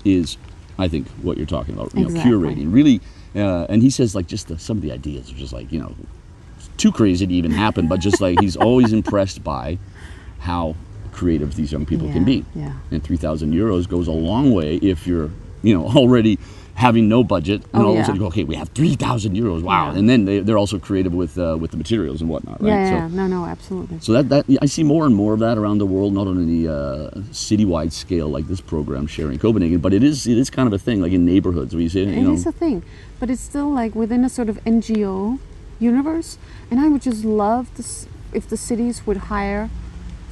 [0.04, 0.38] is,
[0.78, 1.94] I think, what you're talking about.
[1.96, 2.32] You know, Exactly.
[2.32, 3.00] curating, really.
[3.36, 5.80] Uh, and he says like just the, some of the ideas are just like you
[5.80, 5.96] know,
[6.78, 7.88] too crazy to even happen.
[7.88, 9.78] But just like he's always impressed by
[10.40, 10.76] how
[11.14, 12.44] creative these young people can be.
[12.56, 12.74] yeah.
[12.92, 15.30] And three thousand euros goes a long way if you're
[15.62, 16.38] you know already
[16.76, 19.36] having no budget and Oh, all of a sudden you go okay we have 3000
[19.36, 19.98] euros wow Yeah.
[20.00, 22.90] and then they, they're also creative with uh, with the materials and whatnot right Yeah,
[22.90, 24.00] so yeah, no, no, absolutely.
[24.00, 26.42] so that, that I see more and more of that around the world, not on
[26.42, 27.12] any uh,
[27.48, 30.80] citywide scale like this program sharing Copenhagen, but it is it is kind of a
[30.88, 32.82] thing, like in neighborhoods where you see, you It know, is a thing,
[33.20, 35.38] but it's still like within a sort of NGO
[35.80, 36.38] universe.
[36.72, 39.70] And I would just love this if the cities would hire.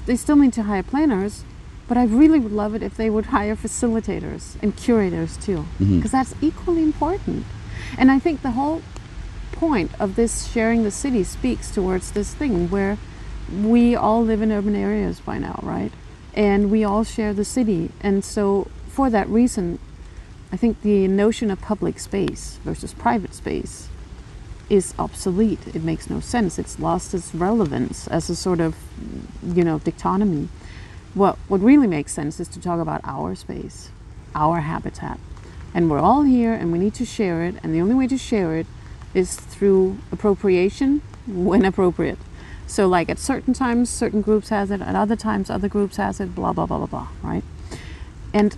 [0.06, 1.44] They still need to hire planners,
[1.88, 5.98] but I really would love it if they would hire facilitators and curators too, mm-hmm.
[5.98, 7.46] because that's equally important.
[7.98, 8.82] And I think the whole
[9.52, 12.98] point of this sharing the city speaks towards this thing where
[13.54, 15.92] we all live in urban areas by now, right?
[16.34, 17.92] And we all share the city.
[18.02, 19.80] And so, for that reason,
[20.52, 23.90] I think the notion of public space versus private space
[24.72, 25.60] is obsolete.
[25.76, 26.58] It makes no sense.
[26.58, 28.78] It's lost its relevance as a sort of,
[29.44, 30.48] you know, dichotomy.
[31.14, 33.90] What what really makes sense is to talk about our space,
[34.34, 35.20] our habitat.
[35.74, 38.18] And we're all here and we need to share it and the only way to
[38.18, 38.66] share it
[39.14, 42.20] is through appropriation when appropriate.
[42.66, 46.22] So like at certain times certain groups has it, at other times other groups has
[46.22, 47.44] it, blah blah blah blah blah, right?
[48.34, 48.56] And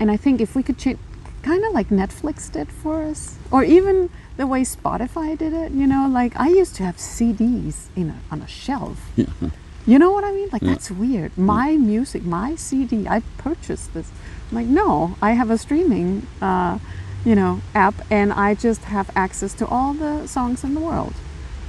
[0.00, 0.98] and I think if we could change,
[1.42, 5.86] kind of like Netflix did for us, or even the way Spotify did it, you
[5.86, 9.10] know, like I used to have CDs in a, on a shelf.
[9.16, 9.26] Yeah.
[9.84, 10.48] You know what I mean?
[10.52, 11.36] Like that's weird.
[11.36, 14.12] My music, my CD, I purchased this.
[14.48, 16.78] I'm like, no, I have a streaming, uh,
[17.24, 21.14] you know, app, and I just have access to all the songs in the world.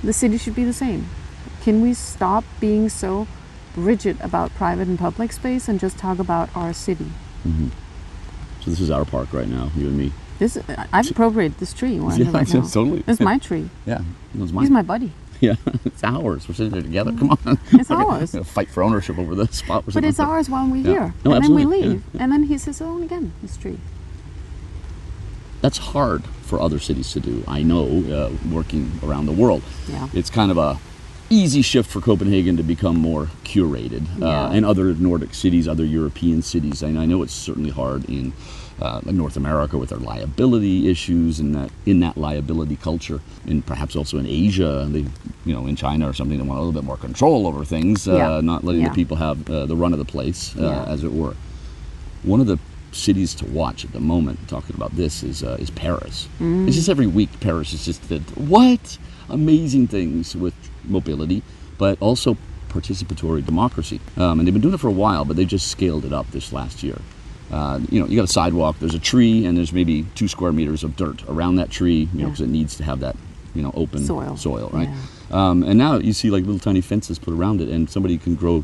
[0.04, 1.08] The city should be the same.
[1.64, 3.26] Can we stop being so
[3.76, 7.08] rigid about private and public space and just talk about our city?
[8.64, 10.12] So this is our park right now, you and me.
[10.40, 10.58] This
[10.92, 12.00] I've appropriated this tree.
[12.00, 12.62] Where Yeah, right now.
[12.62, 13.04] totally.
[13.08, 13.70] It's my tree.
[13.86, 14.02] Yeah,
[14.34, 14.64] it was mine.
[14.64, 15.12] He's my buddy.
[15.42, 15.56] yeah,
[15.86, 16.48] it's ours.
[16.48, 17.12] We're sitting there together.
[17.12, 18.36] Come on, It's ours.
[18.48, 19.86] Fight for ownership over this spot.
[19.86, 20.84] We're But it's ours while we're Yeah.
[20.92, 21.14] here.
[21.26, 22.04] No, and then we leave.
[22.14, 23.78] Yeah, And then he's his own again, his tree.
[25.62, 27.44] That's hard for other cities to do.
[27.48, 29.64] I know, uh, working around the world.
[29.90, 30.08] Yeah.
[30.14, 30.78] It's kind of a
[31.34, 36.42] easy shift for Copenhagen to become more curated, uh, and other Nordic cities, other European
[36.42, 36.82] cities.
[36.84, 38.34] And I know it's certainly hard in
[38.82, 43.96] uh, North America with their liability issues and that in that liability culture, and perhaps
[43.96, 45.06] also in Asia, they,
[45.46, 48.08] you know, in China or something, they want a little bit more control over things,
[48.08, 48.42] uh, Yeah.
[48.42, 48.90] not letting Yeah.
[48.90, 50.84] the people have uh, the run of the place, uh, Yeah.
[50.94, 51.36] as it were.
[52.24, 52.58] One of the
[52.92, 56.28] cities to watch at the moment, talking about this, is uh, is Paris.
[56.40, 56.68] Mm.
[56.68, 58.98] It's just every week Paris is just the what?
[59.30, 60.54] Amazing things with
[60.84, 61.42] mobility,
[61.78, 62.38] but also
[62.70, 64.00] participatory democracy.
[64.18, 66.30] Um, and they've been doing it for a while, but they just scaled it up
[66.32, 67.00] this last year.
[67.52, 70.52] Uh, you know, you got a sidewalk, there's a tree, and there's maybe two square
[70.52, 72.26] meters of dirt around that tree, you know, Yeah.
[72.26, 73.16] because it needs to have that,
[73.54, 74.36] you know, open Soil.
[74.38, 74.90] soil right?
[74.90, 75.50] Yeah.
[75.50, 78.34] Um, and now you see like little tiny fences put around it, and somebody can
[78.36, 78.64] grow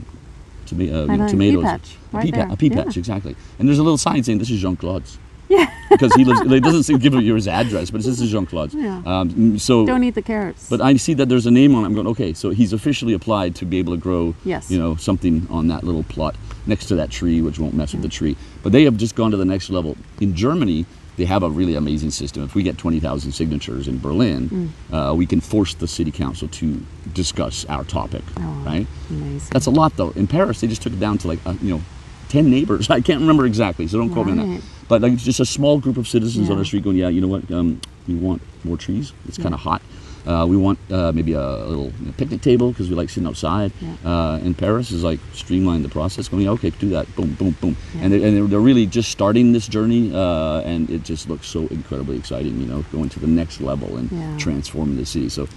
[0.65, 1.63] toma- uh, you know, a pea tomatoes.
[1.63, 2.83] patch, a right pea, pa- a pea Yeah.
[2.83, 3.35] patch, exactly.
[3.59, 5.19] And there's a little sign saying this is Jean Claude's.
[5.49, 5.69] Yeah.
[5.89, 6.41] because he lives.
[6.51, 8.73] It doesn't give you his address, but it says this is Jean Claude.
[8.73, 9.01] Yeah.
[9.05, 10.69] Um, so Don't eat the carrots.
[10.69, 11.87] but I see that there's a name on it.
[11.87, 14.69] I'm going, okay, so he's officially applied to be able to grow, Yes.
[14.69, 16.35] you know, something on that little plot
[16.67, 18.37] next to that tree, which won't mess with the tree.
[18.61, 19.97] But they have just gone to the next level.
[20.21, 20.85] In Germany,
[21.17, 22.43] they have a really amazing system.
[22.43, 25.11] If we get 20,000 signatures in Berlin, Mm.
[25.11, 26.81] uh, we can force the city council to
[27.13, 28.41] discuss our topic, Oh.
[28.65, 28.87] right?
[29.09, 29.49] Amazing.
[29.51, 30.11] That's a lot, though.
[30.11, 31.81] In Paris, they just took it down to like, uh, you know,
[32.29, 32.89] 10 neighbors.
[32.89, 34.61] I can't remember exactly, so don't quote me on that.
[34.87, 36.59] But like just a small group of citizens on Yeah.
[36.59, 37.49] the street going, yeah, you know what?
[37.51, 39.13] Um, we want more trees.
[39.27, 39.81] It's kind of hot.
[40.25, 43.71] Uh, we want uh, maybe a, little picnic table because we like sitting outside.
[43.79, 43.95] Yeah.
[44.11, 46.27] Uh, in Paris is like streamline the process.
[46.27, 47.13] Going, yeah, okay, do that.
[47.15, 47.77] Boom, boom, boom.
[47.99, 51.67] And, they're, and they're, really just starting this journey, uh, and it just looks so
[51.67, 52.59] incredibly exciting.
[52.59, 54.37] You know, going to the next level and Yeah.
[54.37, 55.29] transforming the city.
[55.29, 55.47] So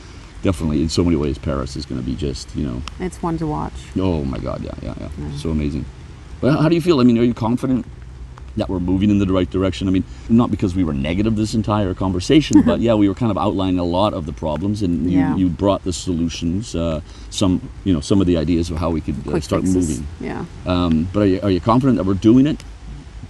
[0.42, 3.36] definitely, in so many ways, Paris is going to be just you know It's one
[3.38, 3.74] to watch.
[3.98, 5.36] Oh my God, yeah, yeah, yeah.
[5.36, 5.84] So amazing.
[6.42, 7.00] Well, how do you feel?
[7.00, 7.86] I mean, are you confident
[8.56, 9.88] that we're moving in the right direction?
[9.88, 13.30] I mean, not because we were negative this entire conversation, but yeah, we were kind
[13.30, 15.36] of outlining a lot of the problems, and you, Yeah.
[15.36, 19.00] you brought the solutions, uh, some, you know, some of the ideas of how we
[19.00, 19.88] could uh, start fixes.
[20.00, 20.06] moving.
[20.20, 20.44] Yeah.
[20.66, 22.62] Um, but are you, are you confident that we're doing it?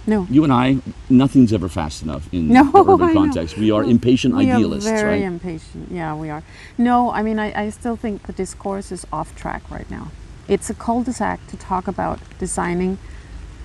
[0.05, 0.27] No.
[0.29, 3.55] You and I, nothing's ever fast enough in No, the urban context.
[3.57, 4.85] We are impatient idealists.
[4.85, 5.27] we idealists, are very right?
[5.31, 5.87] impatient.
[5.91, 6.43] Yeah, we are.
[6.77, 10.11] No, I mean, I, I still think the discourse is off track right now.
[10.47, 12.97] It's a cul-de-sac to talk about designing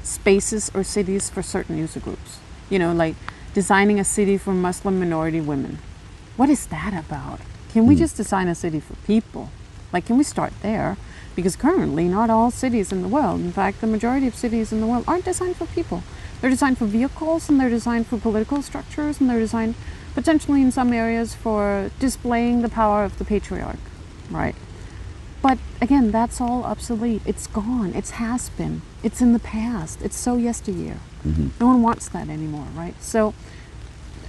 [0.02, 2.38] spaces or cities for certain user groups.
[2.70, 3.16] You know, like
[3.54, 5.78] designing a city for Muslim minority women.
[6.36, 7.40] What is that about?
[7.72, 8.00] Can we hmm.
[8.00, 9.50] just design a city for people?
[9.92, 10.96] Like, can we start there?
[11.34, 14.80] Because currently, not all cities in the world, in fact, the majority of cities in
[14.80, 16.02] the world, aren't designed for people.
[16.40, 19.74] They're designed for vehicles and they're designed for political structures and they're designed
[20.14, 23.78] potentially in some areas for displaying the power of the patriarch,
[24.30, 24.54] right?
[25.40, 27.22] But again, that's all obsolete.
[27.24, 27.92] It's gone.
[27.94, 28.82] It's has been.
[29.02, 30.02] It's in the past.
[30.02, 30.98] It's so yesteryear.
[31.60, 33.00] No one wants that anymore, right?
[33.02, 33.34] So,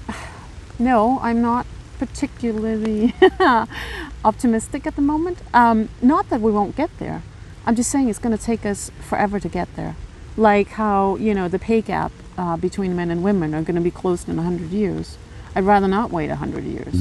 [0.80, 1.66] no, I'm not
[1.98, 3.14] particularly
[4.24, 5.40] optimistic at the moment.
[5.54, 7.24] Um, not that we won't get there.
[7.66, 9.96] I'm just saying it's going to take us forever to get there.
[10.38, 13.82] Like how, you know, the pay gap uh, between men and women are going to
[13.82, 15.18] be closed in 100 years.
[15.56, 16.94] I'd rather not wait 100 years.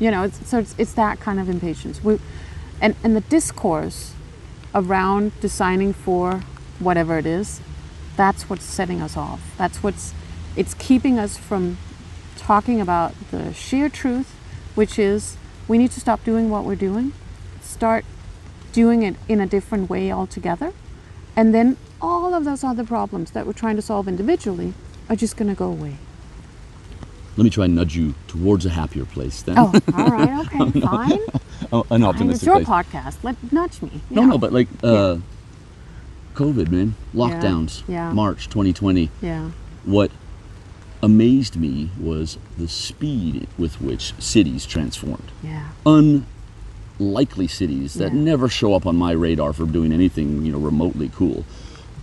[0.00, 2.02] You know, it's, so it's, it's that kind of impatience.
[2.02, 2.18] We,
[2.84, 4.12] and, and the discourse
[4.74, 6.42] around designing for
[6.78, 7.62] whatever it is,
[8.14, 9.40] that's what's setting us off.
[9.56, 10.12] That's what's,
[10.54, 11.78] it's keeping us from
[12.36, 14.34] talking about the sheer truth,
[14.74, 17.14] which is we need to stop doing what we're doing,
[17.62, 18.04] start
[18.72, 20.74] doing it in a different way altogether,
[21.34, 24.74] and then all of those other problems that we're trying to solve individually
[25.08, 25.96] are just going to go away.
[27.38, 29.56] Let me try and nudge you towards a happier place then.
[29.58, 31.20] Oh, all right, okay, fine.
[31.74, 32.68] Oh, an Fine, It's your place.
[32.68, 33.16] podcast.
[33.24, 33.90] Let nudge me.
[34.08, 34.28] No, Yeah.
[34.28, 35.16] no, but like uh,
[36.34, 38.12] COVID, man, lockdowns, yeah.
[38.12, 39.10] March 2020.
[39.20, 39.50] yeah,
[39.84, 40.12] What
[41.02, 45.32] amazed me was the speed with which cities transformed.
[45.42, 48.20] yeah, Unlikely cities that Yeah.
[48.20, 51.44] never show up on my radar for doing anything, you know, remotely cool.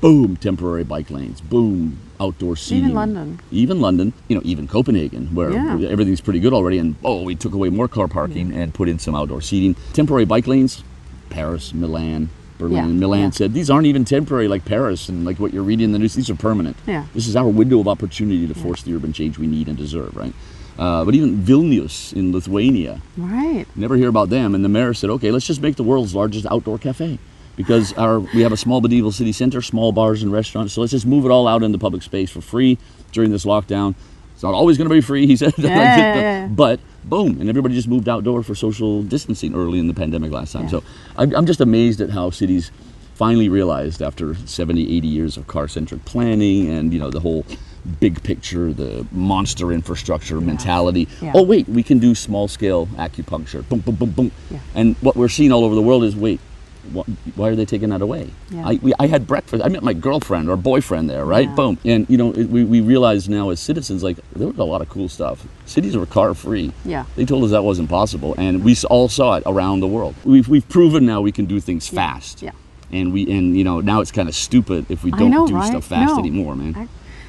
[0.01, 1.39] Boom, temporary bike lanes.
[1.39, 2.93] Boom, outdoor seating.
[2.93, 3.39] London.
[3.51, 4.13] Even London.
[4.27, 5.79] You know, even Copenhagen, where Yeah.
[5.89, 6.77] everything's pretty good already.
[6.77, 9.75] And oh, we took away more car parking and put in some outdoor seating.
[9.93, 10.83] Temporary bike lanes.
[11.29, 12.75] Paris, Milan, Berlin.
[12.75, 13.29] Yeah, Milan yeah.
[13.31, 16.13] said these aren't even temporary like Paris and like what you're reading in the news.
[16.13, 16.77] These are permanent.
[16.85, 17.05] Yeah.
[17.13, 20.15] This is our window of opportunity to force the urban change we need and deserve,
[20.15, 20.33] right?
[20.77, 23.65] Uh, but even Vilnius in Lithuania, right.
[23.75, 24.55] never hear about them.
[24.55, 27.19] And the mayor said, okay, let's just make the world's largest outdoor cafe.
[27.61, 30.73] Because our we have a small medieval city center, small bars and restaurants.
[30.73, 32.77] So let's just move it all out into the public space for free
[33.11, 33.95] during this lockdown.
[34.33, 35.53] It's not always going to be free, he said.
[35.57, 36.47] Yeah, yeah, yeah.
[36.47, 40.53] But boom, and everybody just moved outdoor for social distancing early in the pandemic last
[40.53, 40.63] time.
[40.63, 40.69] Yeah.
[40.69, 40.83] So
[41.17, 42.71] I'm, I'm just amazed at how cities
[43.13, 47.45] finally realized after 70, 80 years of car-centric planning and you know the whole
[47.99, 51.07] big picture, the monster infrastructure mentality.
[51.21, 51.33] Yeah.
[51.35, 53.67] Oh wait, we can do small-scale acupuncture.
[53.69, 54.31] Boom, boom, boom, boom.
[54.49, 54.59] Yeah.
[54.73, 56.39] And what we're seeing all over the world is wait.
[56.95, 58.29] Wh- Why are they taking that away?
[58.49, 58.67] Yeah.
[58.67, 59.63] I, we, I had breakfast.
[59.63, 61.47] I met my girlfriend or boyfriend there, right?
[61.47, 61.55] Yeah.
[61.55, 61.77] Boom.
[61.85, 64.81] And you know, it, we, we realize now as citizens, like there was a lot
[64.81, 65.45] of cool stuff.
[65.65, 66.71] Cities were car free.
[66.85, 67.05] Yeah.
[67.15, 70.15] They told us that wasn't possible, and we all saw it around the world.
[70.23, 71.95] We've, we've proven now we can do things Yeah.
[72.13, 72.41] fast.
[72.41, 72.51] Yeah.
[72.91, 75.55] And we and you know now it's kind of stupid if we don't know, do
[75.55, 75.67] right?
[75.67, 76.19] stuff fast No.
[76.19, 76.75] anymore, man.
[76.75, 76.87] I-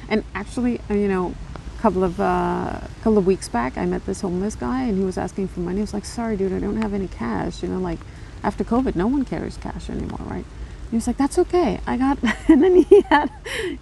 [0.09, 1.33] and actually, uh, you know,
[1.77, 5.05] a couple of uh, couple of weeks back, I met this homeless guy, and he
[5.05, 5.77] was asking for money.
[5.77, 7.99] He was like, "Sorry, dude, I don't have any cash." You know, like
[8.43, 10.45] after COVID, no one carries cash anymore, right?
[10.91, 11.79] He was like, "That's okay.
[11.87, 12.17] I got,"
[12.47, 13.31] and then he had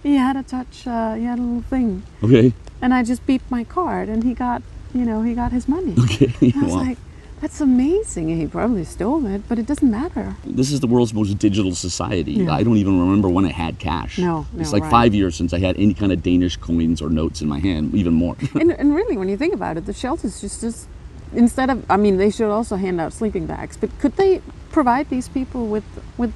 [0.02, 2.52] he had a touch, uh, he had a little thing, Okay.
[2.80, 4.62] and I just beeped my card, and he got,
[4.94, 5.94] you know, he got his money.
[6.04, 6.32] Okay.
[6.56, 6.78] I was wow.
[6.88, 6.98] like,
[7.42, 10.36] "That's amazing." And he probably stole it, but it doesn't matter.
[10.46, 12.32] this is the world's most digital society.
[12.32, 12.54] Yeah.
[12.54, 14.16] I don't even remember when I had cash.
[14.18, 14.90] No, It's like right.
[14.90, 17.94] five years since I had any kind of Danish coins or notes in my hand,
[17.94, 18.36] even more.
[18.54, 20.86] and, and really, when you think about it, the shelters just just
[21.34, 23.76] instead of I mean, they should also hand out sleeping bags.
[23.76, 25.84] But could they provide these people with
[26.16, 26.32] with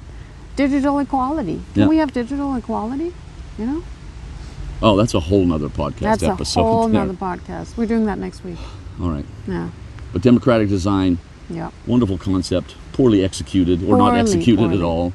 [0.55, 1.61] digital equality?
[1.73, 1.87] Can Yeah.
[1.87, 3.13] we have digital equality?
[3.57, 3.83] You know,
[4.81, 6.61] oh, that's a whole nother podcast that's a episode.
[6.61, 7.05] whole there.
[7.05, 7.77] nother podcast.
[7.77, 8.57] We're doing that next week.
[9.01, 9.25] All right.
[9.47, 9.69] Yeah,
[10.13, 11.17] But democratic design,
[11.49, 11.69] yeah.
[11.85, 14.77] wonderful concept, poorly executed or not executed poorly.
[14.77, 15.13] at all.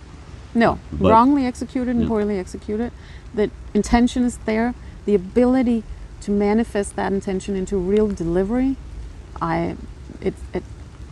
[0.54, 2.08] No, But- wrongly executed and Yeah.
[2.08, 2.92] poorly executed.
[3.34, 4.74] The intention is there.
[5.06, 5.82] The ability
[6.20, 8.76] to manifest that intention into real delivery,
[9.42, 9.76] I,
[10.20, 10.62] it, it,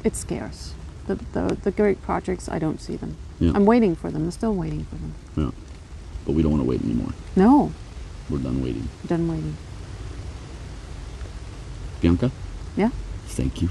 [0.04, 0.74] it's scarce.
[1.08, 3.16] The, the, the great projects, I don't see them.
[3.40, 3.52] Yeah.
[3.54, 4.22] I'm waiting for them.
[4.24, 5.14] I'm still waiting for them.
[5.36, 5.50] Yeah.
[6.24, 7.12] But we don't want to wait anymore.
[7.34, 7.72] No,
[8.30, 8.88] We're done waiting.
[9.06, 9.56] done waiting.
[12.00, 12.30] Bianca,
[12.76, 12.90] Yeah.
[13.26, 13.68] thank you